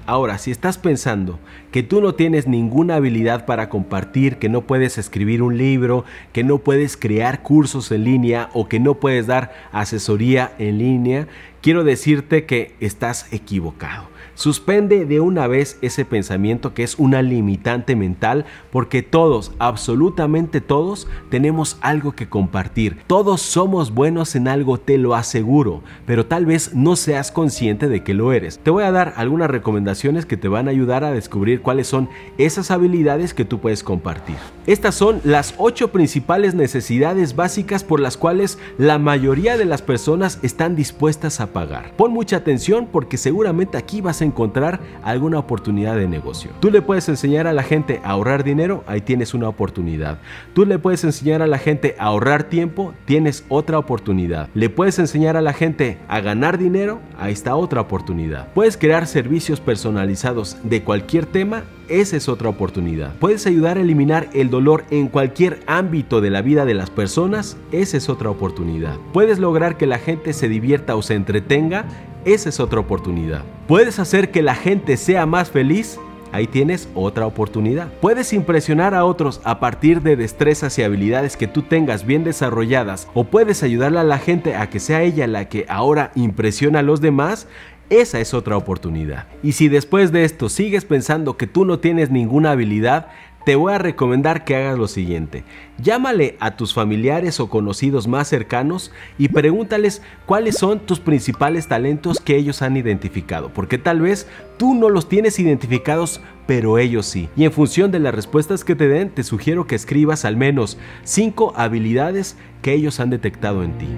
Ahora, 0.07 0.37
si 0.37 0.51
estás 0.51 0.77
pensando 0.77 1.39
que 1.73 1.83
tú 1.83 2.03
no 2.03 2.15
tienes 2.15 2.47
ninguna 2.47 2.97
habilidad 2.97 3.47
para 3.47 3.71
compartir, 3.71 4.37
que 4.37 4.51
no 4.51 4.61
puedes 4.61 4.99
escribir 4.99 5.41
un 5.43 5.57
libro, 5.57 6.05
que 6.33 6.45
no 6.45 6.59
puedes 6.59 6.99
crear 6.99 7.43
cursos 7.43 7.91
en 7.91 8.05
línea 8.05 8.51
o 8.53 8.69
que 8.69 8.81
no 8.81 8.97
puedes 8.97 9.27
dar 9.27 9.55
asesoría 9.73 10.53
en 10.59 10.77
línea, 10.77 11.27
quiero 11.63 11.85
decirte 11.85 12.45
que 12.45 12.75
estás 12.81 13.33
equivocado. 13.33 14.14
Suspende 14.35 15.05
de 15.07 15.21
una 15.21 15.47
vez 15.47 15.79
ese 15.81 16.05
pensamiento 16.05 16.75
que 16.75 16.83
es 16.83 16.99
una 16.99 17.23
limitante 17.23 17.95
mental 17.95 18.47
porque 18.73 19.03
todos, 19.03 19.53
absolutamente 19.61 20.61
todos, 20.61 21.07
tenemos 21.31 21.79
algo 21.81 22.13
que 22.13 22.29
compartir. 22.29 22.99
Todos 23.07 23.41
somos 23.43 23.95
buenos 23.95 24.35
en 24.35 24.49
algo, 24.49 24.79
te 24.79 24.99
lo 24.99 25.15
aseguro, 25.15 25.83
pero 26.05 26.27
tal 26.27 26.47
vez 26.47 26.75
no 26.75 26.97
seas 26.97 27.31
consciente 27.31 27.89
de 27.89 28.03
que 28.03 28.15
lo 28.15 28.33
eres. 28.33 28.59
Te 28.59 28.71
voy 28.71 28.83
a 28.83 28.91
dar 28.91 29.15
algunas 29.17 29.51
recomendaciones 29.51 30.27
que 30.27 30.37
te 30.37 30.49
van 30.49 30.67
a 30.67 30.73
ayudar 30.73 31.05
a 31.05 31.13
descubrir 31.13 31.63
cuáles 31.63 31.87
son 31.87 32.09
esas 32.37 32.73
habilidades 32.73 33.35
que 33.35 33.45
tú 33.45 33.61
puedes 33.61 33.85
compartir. 33.85 34.37
Estas 34.67 34.97
son 34.97 35.21
las 35.25 35.55
ocho 35.59 35.93
principales 35.93 36.55
necesidades 36.55 37.37
básicas 37.37 37.85
por 37.85 38.01
las 38.01 38.17
cuales 38.17 38.59
la 38.79 38.99
mayoría 38.99 39.57
de 39.57 39.65
las 39.65 39.83
personas 39.83 40.41
están 40.43 40.75
dispuestas 40.75 41.41
a 41.41 41.53
pagar. 41.53 41.93
Pon 41.97 42.13
mucha 42.13 42.37
atención 42.37 42.89
porque 42.91 43.17
seguramente 43.17 43.79
aquí 43.79 44.01
vas 44.01 44.21
a 44.21 44.24
encontrar 44.25 44.81
alguna 45.03 45.39
oportunidad 45.39 45.97
de 45.97 46.09
negocio. 46.09 46.51
Tú 46.61 46.71
le 46.71 46.83
puedes 46.83 47.09
enseñar 47.09 47.47
a 47.47 47.53
la 47.53 47.63
gente 47.63 48.01
a 48.05 48.11
ahorrar 48.11 48.45
dinero, 48.45 48.85
ahí 48.87 49.01
tienes 49.01 49.35
una 49.35 49.49
oportunidad. 49.49 50.19
Tú 50.55 50.67
le 50.67 50.79
puedes 50.79 51.05
enseñar 51.05 51.43
a 51.43 51.47
la 51.47 51.59
gente 51.59 51.95
a 51.99 52.07
ahorrar 52.07 52.45
tiempo, 52.45 52.95
tienes 53.05 53.45
otra 53.49 53.79
oportunidad. 53.79 54.49
Le 54.55 54.71
puedes 54.71 54.99
enseñar 54.99 55.37
a 55.37 55.43
la 55.43 55.53
gente 55.53 55.99
a 56.09 56.21
ganar 56.21 56.59
dinero, 56.59 57.01
ahí 57.19 57.33
está 57.33 57.55
otra 57.57 57.81
oportunidad. 57.81 58.49
Puedes 58.55 58.77
crear 58.77 59.07
servicios 59.07 59.61
personalizados 59.61 60.57
de 60.63 60.83
cualquier 60.83 61.27
tema, 61.27 61.65
esa 61.89 62.17
es 62.17 62.29
otra 62.29 62.49
oportunidad. 62.49 63.15
Puedes 63.19 63.47
ayudar 63.47 63.77
a 63.77 63.83
eliminar 63.83 64.29
el 64.33 64.51
dolor 64.51 64.85
en 64.91 65.09
cualquier 65.09 65.61
ámbito 65.67 66.21
de 66.21 66.31
la 66.31 66.43
vida 66.43 66.65
de 66.65 66.75
las 66.75 66.91
personas, 66.91 67.57
esa 67.73 67.97
es 67.97 68.09
otra 68.09 68.31
oportunidad. 68.31 68.97
Puedes 69.13 69.39
lograr 69.39 69.77
que 69.77 69.87
la 69.87 69.99
gente 69.99 70.33
se 70.33 70.49
divierta 70.49 70.97
o 70.97 71.03
se 71.03 71.15
entretenga, 71.15 71.85
esa 72.25 72.49
es 72.49 72.61
otra 72.61 72.81
oportunidad. 72.81 73.43
¿Puedes 73.67 73.99
hacer 73.99 74.31
que 74.31 74.43
la 74.43 74.55
gente 74.55 74.97
sea 74.97 75.27
más 75.27 75.51
feliz? 75.51 75.99
Ahí 76.33 76.49
tienes 76.49 76.89
otra 76.95 77.27
oportunidad. 77.27 77.93
Puedes 78.01 78.33
impresionar 78.33 78.93
a 78.93 79.05
otros 79.05 79.41
a 79.45 79.61
partir 79.61 80.03
de 80.03 80.17
destrezas 80.17 80.77
y 80.79 80.83
habilidades 80.83 81.37
que 81.37 81.47
tú 81.47 81.63
tengas 81.63 82.05
bien 82.05 82.25
desarrolladas 82.25 83.09
o 83.15 83.23
puedes 83.25 83.63
ayudarle 83.63 84.01
a 84.01 84.05
la 84.05 84.19
gente 84.19 84.57
a 84.57 84.69
que 84.69 84.81
sea 84.81 85.03
ella 85.03 85.29
la 85.29 85.49
que 85.49 85.65
ahora 85.69 86.11
impresiona 86.17 86.81
a 86.81 86.83
los 86.83 87.01
demás. 87.01 87.47
Esa 87.89 88.19
es 88.19 88.35
otra 88.35 88.57
oportunidad. 88.57 89.29
Y 89.43 89.53
si 89.53 89.69
después 89.69 90.11
de 90.11 90.25
esto 90.25 90.49
sigues 90.49 90.85
pensando 90.85 91.37
que 91.37 91.47
tú 91.47 91.65
no 91.65 91.79
tienes 91.79 92.11
ninguna 92.11 92.51
habilidad, 92.51 93.09
te 93.45 93.57
voy 93.57 93.73
a 93.73 93.79
recomendar 93.79 94.45
que 94.45 94.57
hagas 94.57 94.79
lo 94.79 94.89
siguiente. 94.89 95.45
Llámale 95.79 96.37
a 96.41 96.57
tus 96.57 96.73
familiares 96.73 97.41
o 97.41 97.49
conocidos 97.49 98.09
más 98.09 98.29
cercanos 98.29 98.91
y 99.19 99.29
pregúntales 99.29 100.03
cuáles 100.27 100.57
son 100.57 100.81
tus 100.81 101.01
principales 101.01 101.69
talentos 101.69 102.21
que 102.21 102.37
ellos 102.37 102.63
han 102.63 102.77
identificado, 102.77 103.51
porque 103.53 103.79
tal 103.79 104.01
vez 104.01 104.27
tú 104.57 104.75
no 104.75 104.89
los 104.89 105.09
tienes 105.09 105.39
identificados, 105.39 106.21
pero 106.47 106.79
ellos 106.79 107.07
sí. 107.07 107.29
Y 107.37 107.45
en 107.45 107.53
función 107.53 107.91
de 107.91 108.01
las 108.01 108.15
respuestas 108.15 108.65
que 108.65 108.77
te 108.77 108.89
den, 108.89 109.11
te 109.11 109.23
sugiero 109.23 109.67
que 109.67 109.75
escribas 109.75 110.25
al 110.25 110.37
menos 110.37 110.79
5 111.03 111.53
habilidades 111.57 112.37
que 112.63 112.73
ellos 112.73 113.01
han 113.01 113.11
detectado 113.11 113.63
en 113.63 113.77
ti. 113.79 113.89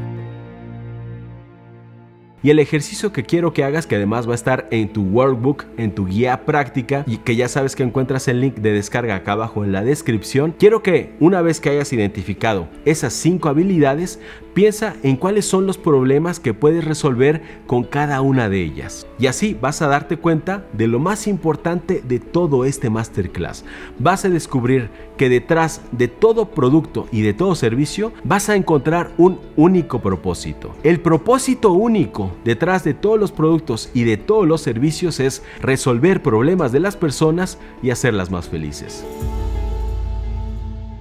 Y 2.42 2.50
el 2.50 2.58
ejercicio 2.58 3.12
que 3.12 3.24
quiero 3.24 3.52
que 3.52 3.64
hagas, 3.64 3.86
que 3.86 3.96
además 3.96 4.28
va 4.28 4.32
a 4.32 4.36
estar 4.36 4.68
en 4.70 4.92
tu 4.92 5.02
workbook, 5.02 5.64
en 5.78 5.94
tu 5.94 6.06
guía 6.06 6.44
práctica, 6.44 7.02
y 7.06 7.18
que 7.18 7.34
ya 7.34 7.48
sabes 7.48 7.74
que 7.74 7.82
encuentras 7.82 8.28
el 8.28 8.40
link 8.40 8.56
de 8.56 8.72
descarga 8.72 9.16
acá 9.16 9.32
abajo 9.32 9.64
en 9.64 9.72
la 9.72 9.82
descripción, 9.82 10.54
quiero 10.58 10.82
que 10.82 11.14
una 11.18 11.42
vez 11.42 11.60
que 11.60 11.70
hayas 11.70 11.92
identificado 11.92 12.68
esas 12.84 13.14
cinco 13.14 13.48
habilidades, 13.48 14.20
piensa 14.56 14.96
en 15.02 15.16
cuáles 15.16 15.44
son 15.44 15.66
los 15.66 15.76
problemas 15.76 16.40
que 16.40 16.54
puedes 16.54 16.82
resolver 16.82 17.42
con 17.66 17.84
cada 17.84 18.22
una 18.22 18.48
de 18.48 18.62
ellas. 18.62 19.06
Y 19.18 19.26
así 19.26 19.54
vas 19.60 19.82
a 19.82 19.86
darte 19.86 20.16
cuenta 20.16 20.64
de 20.72 20.86
lo 20.86 20.98
más 20.98 21.26
importante 21.26 22.02
de 22.06 22.20
todo 22.20 22.64
este 22.64 22.88
masterclass. 22.88 23.66
Vas 23.98 24.24
a 24.24 24.30
descubrir 24.30 24.88
que 25.18 25.28
detrás 25.28 25.82
de 25.92 26.08
todo 26.08 26.50
producto 26.50 27.06
y 27.12 27.20
de 27.20 27.34
todo 27.34 27.54
servicio 27.54 28.12
vas 28.24 28.48
a 28.48 28.56
encontrar 28.56 29.10
un 29.18 29.40
único 29.56 30.00
propósito. 30.00 30.74
El 30.82 31.00
propósito 31.00 31.72
único 31.72 32.25
detrás 32.44 32.84
de 32.84 32.94
todos 32.94 33.18
los 33.18 33.32
productos 33.32 33.90
y 33.94 34.04
de 34.04 34.16
todos 34.16 34.46
los 34.46 34.60
servicios 34.60 35.20
es 35.20 35.42
resolver 35.60 36.22
problemas 36.22 36.72
de 36.72 36.80
las 36.80 36.96
personas 36.96 37.58
y 37.82 37.90
hacerlas 37.90 38.30
más 38.30 38.48
felices. 38.48 39.04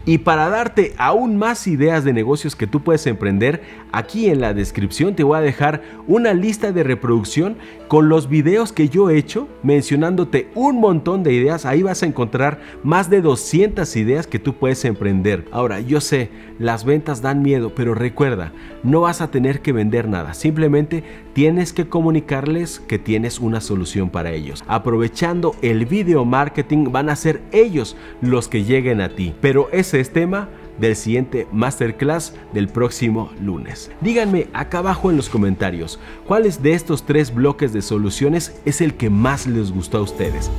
Y 0.08 0.20
para 0.20 0.50
darte 0.50 0.94
aún 0.98 1.36
más 1.36 1.66
ideas 1.66 2.04
de 2.04 2.14
negocios 2.14 2.56
que 2.56 2.68
tú 2.68 2.82
puedes 2.82 3.08
emprender, 3.08 3.64
aquí 3.92 4.30
en 4.30 4.40
la 4.40 4.54
descripción 4.54 5.16
te 5.16 5.24
voy 5.24 5.38
a 5.38 5.42
dejar 5.42 5.82
una 6.08 6.34
lista 6.36 6.72
de 6.72 6.84
reproducción 6.84 7.58
con 7.88 8.10
los 8.10 8.30
videos 8.30 8.72
que 8.72 8.90
yo 8.90 9.10
he 9.10 9.18
hecho 9.18 9.48
mencionándote 9.64 10.50
un 10.56 10.80
montón 10.80 11.24
de 11.24 11.34
ideas. 11.34 11.66
Ahí 11.66 11.84
vas 11.84 12.04
a 12.04 12.06
encontrar 12.06 12.60
más 12.84 13.10
de 13.10 13.22
200 13.22 13.96
ideas 13.96 14.28
que 14.28 14.40
tú 14.40 14.56
puedes 14.56 14.86
emprender. 14.86 15.46
Ahora, 15.52 15.80
yo 15.80 16.02
sé, 16.02 16.30
las 16.60 16.86
ventas 16.86 17.22
dan 17.22 17.42
miedo, 17.42 17.74
pero 17.76 17.94
recuerda, 17.94 18.52
no 18.84 19.02
vas 19.02 19.22
a 19.22 19.32
tener 19.32 19.62
que 19.62 19.74
vender 19.74 20.08
nada. 20.08 20.34
Simplemente 20.34 21.04
tienes 21.34 21.74
que 21.74 21.88
comunicarles 21.88 22.80
que 22.80 23.00
tienes 23.00 23.40
una 23.40 23.62
solución 23.62 24.10
para 24.10 24.32
ellos. 24.32 24.64
Aprovechando 24.68 25.56
el 25.62 25.86
video 25.86 26.26
marketing 26.26 26.92
van 26.92 27.10
a 27.10 27.16
ser 27.16 27.42
ellos 27.52 27.96
los 28.22 28.48
que 28.48 28.64
lleguen 28.64 29.02
a 29.02 29.10
ti. 29.10 29.34
Pero 29.42 29.70
ese 29.72 30.00
es 30.00 30.12
tema 30.12 30.50
del 30.80 30.96
siguiente 30.96 31.48
masterclass 31.52 32.34
del 32.54 32.68
próximo 32.68 33.32
lunes. 33.42 33.92
Díganme 34.02 34.48
acá 34.54 34.80
abajo 34.80 35.10
en 35.10 35.18
los 35.18 35.30
comentarios 35.30 36.00
cuáles 36.28 36.62
de 36.62 36.74
estos 36.74 37.06
tres 37.06 37.34
bloques 37.34 37.74
de 37.74 37.82
soluciones 37.82 38.60
es 38.66 38.82
el 38.82 38.96
que 38.96 39.10
más 39.10 39.48
les 39.48 39.72
gustó 39.72 40.00
a 40.00 40.02
ustedes. 40.02 40.52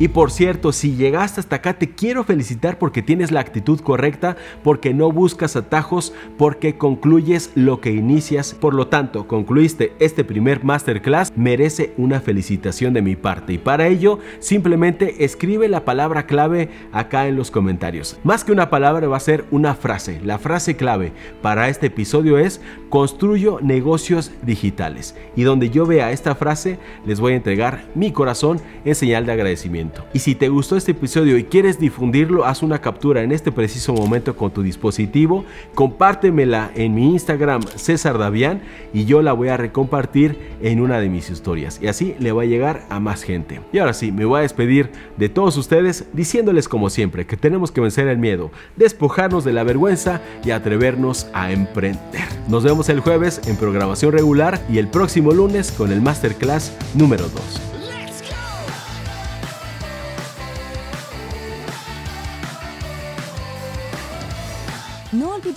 Y 0.00 0.08
por 0.08 0.32
cierto, 0.32 0.72
si 0.72 0.96
llegaste 0.96 1.38
hasta 1.38 1.56
acá, 1.56 1.74
te 1.74 1.90
quiero 1.90 2.24
felicitar 2.24 2.78
porque 2.78 3.00
tienes 3.00 3.30
la 3.30 3.38
actitud 3.38 3.78
correcta, 3.78 4.36
porque 4.64 4.92
no 4.92 5.12
buscas 5.12 5.54
atajos, 5.54 6.12
porque 6.36 6.76
concluyes 6.76 7.52
lo 7.54 7.80
que 7.80 7.92
inicias. 7.92 8.54
Por 8.54 8.74
lo 8.74 8.88
tanto, 8.88 9.28
concluiste 9.28 9.92
este 10.00 10.24
primer 10.24 10.64
masterclass, 10.64 11.32
merece 11.36 11.92
una 11.96 12.20
felicitación 12.20 12.92
de 12.92 13.02
mi 13.02 13.14
parte. 13.14 13.52
Y 13.52 13.58
para 13.58 13.86
ello, 13.86 14.18
simplemente 14.40 15.24
escribe 15.24 15.68
la 15.68 15.84
palabra 15.84 16.26
clave 16.26 16.70
acá 16.90 17.28
en 17.28 17.36
los 17.36 17.52
comentarios. 17.52 18.18
Más 18.24 18.42
que 18.42 18.50
una 18.50 18.70
palabra, 18.70 19.06
va 19.06 19.16
a 19.16 19.20
ser 19.20 19.44
una 19.52 19.76
frase. 19.76 20.20
La 20.24 20.40
frase 20.40 20.74
clave 20.74 21.12
para 21.40 21.68
este 21.68 21.86
episodio 21.86 22.38
es 22.38 22.60
construyo 22.88 23.60
negocios 23.62 24.32
digitales. 24.42 25.14
Y 25.36 25.44
donde 25.44 25.70
yo 25.70 25.86
vea 25.86 26.10
esta 26.10 26.34
frase, 26.34 26.80
les 27.06 27.20
voy 27.20 27.34
a 27.34 27.36
entregar 27.36 27.84
mi 27.94 28.10
corazón 28.10 28.60
en 28.84 28.96
señal 28.96 29.24
de 29.24 29.32
agradecimiento. 29.32 29.83
Y 30.12 30.18
si 30.20 30.34
te 30.34 30.48
gustó 30.48 30.76
este 30.76 30.92
episodio 30.92 31.38
y 31.38 31.44
quieres 31.44 31.78
difundirlo, 31.78 32.44
haz 32.44 32.62
una 32.62 32.80
captura 32.80 33.22
en 33.22 33.32
este 33.32 33.52
preciso 33.52 33.92
momento 33.92 34.36
con 34.36 34.50
tu 34.50 34.62
dispositivo, 34.62 35.44
compártemela 35.74 36.70
en 36.74 36.94
mi 36.94 37.10
Instagram 37.10 37.62
César 37.76 38.18
Davián 38.18 38.62
y 38.92 39.04
yo 39.04 39.22
la 39.22 39.32
voy 39.32 39.48
a 39.48 39.56
recompartir 39.56 40.38
en 40.62 40.80
una 40.80 40.98
de 40.98 41.08
mis 41.08 41.30
historias. 41.30 41.80
Y 41.82 41.88
así 41.88 42.14
le 42.18 42.32
va 42.32 42.42
a 42.42 42.46
llegar 42.46 42.86
a 42.88 43.00
más 43.00 43.22
gente. 43.22 43.60
Y 43.72 43.78
ahora 43.78 43.94
sí, 43.94 44.12
me 44.12 44.24
voy 44.24 44.38
a 44.38 44.42
despedir 44.42 44.90
de 45.16 45.28
todos 45.28 45.56
ustedes 45.56 46.06
diciéndoles 46.12 46.68
como 46.68 46.90
siempre 46.90 47.26
que 47.26 47.36
tenemos 47.36 47.70
que 47.70 47.80
vencer 47.80 48.08
el 48.08 48.18
miedo, 48.18 48.50
despojarnos 48.76 49.44
de 49.44 49.52
la 49.52 49.64
vergüenza 49.64 50.20
y 50.44 50.50
atrevernos 50.50 51.26
a 51.32 51.52
emprender. 51.52 52.24
Nos 52.48 52.64
vemos 52.64 52.88
el 52.88 53.00
jueves 53.00 53.40
en 53.46 53.56
programación 53.56 54.12
regular 54.12 54.64
y 54.70 54.78
el 54.78 54.88
próximo 54.88 55.32
lunes 55.32 55.72
con 55.72 55.92
el 55.92 56.00
masterclass 56.00 56.72
número 56.94 57.24
2. 57.28 57.73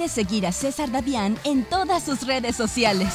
Seguir 0.08 0.48
a 0.48 0.52
César 0.52 0.92
Davián 0.92 1.38
en 1.44 1.64
todas 1.64 2.04
sus 2.04 2.26
redes 2.26 2.56
sociales. 2.56 3.14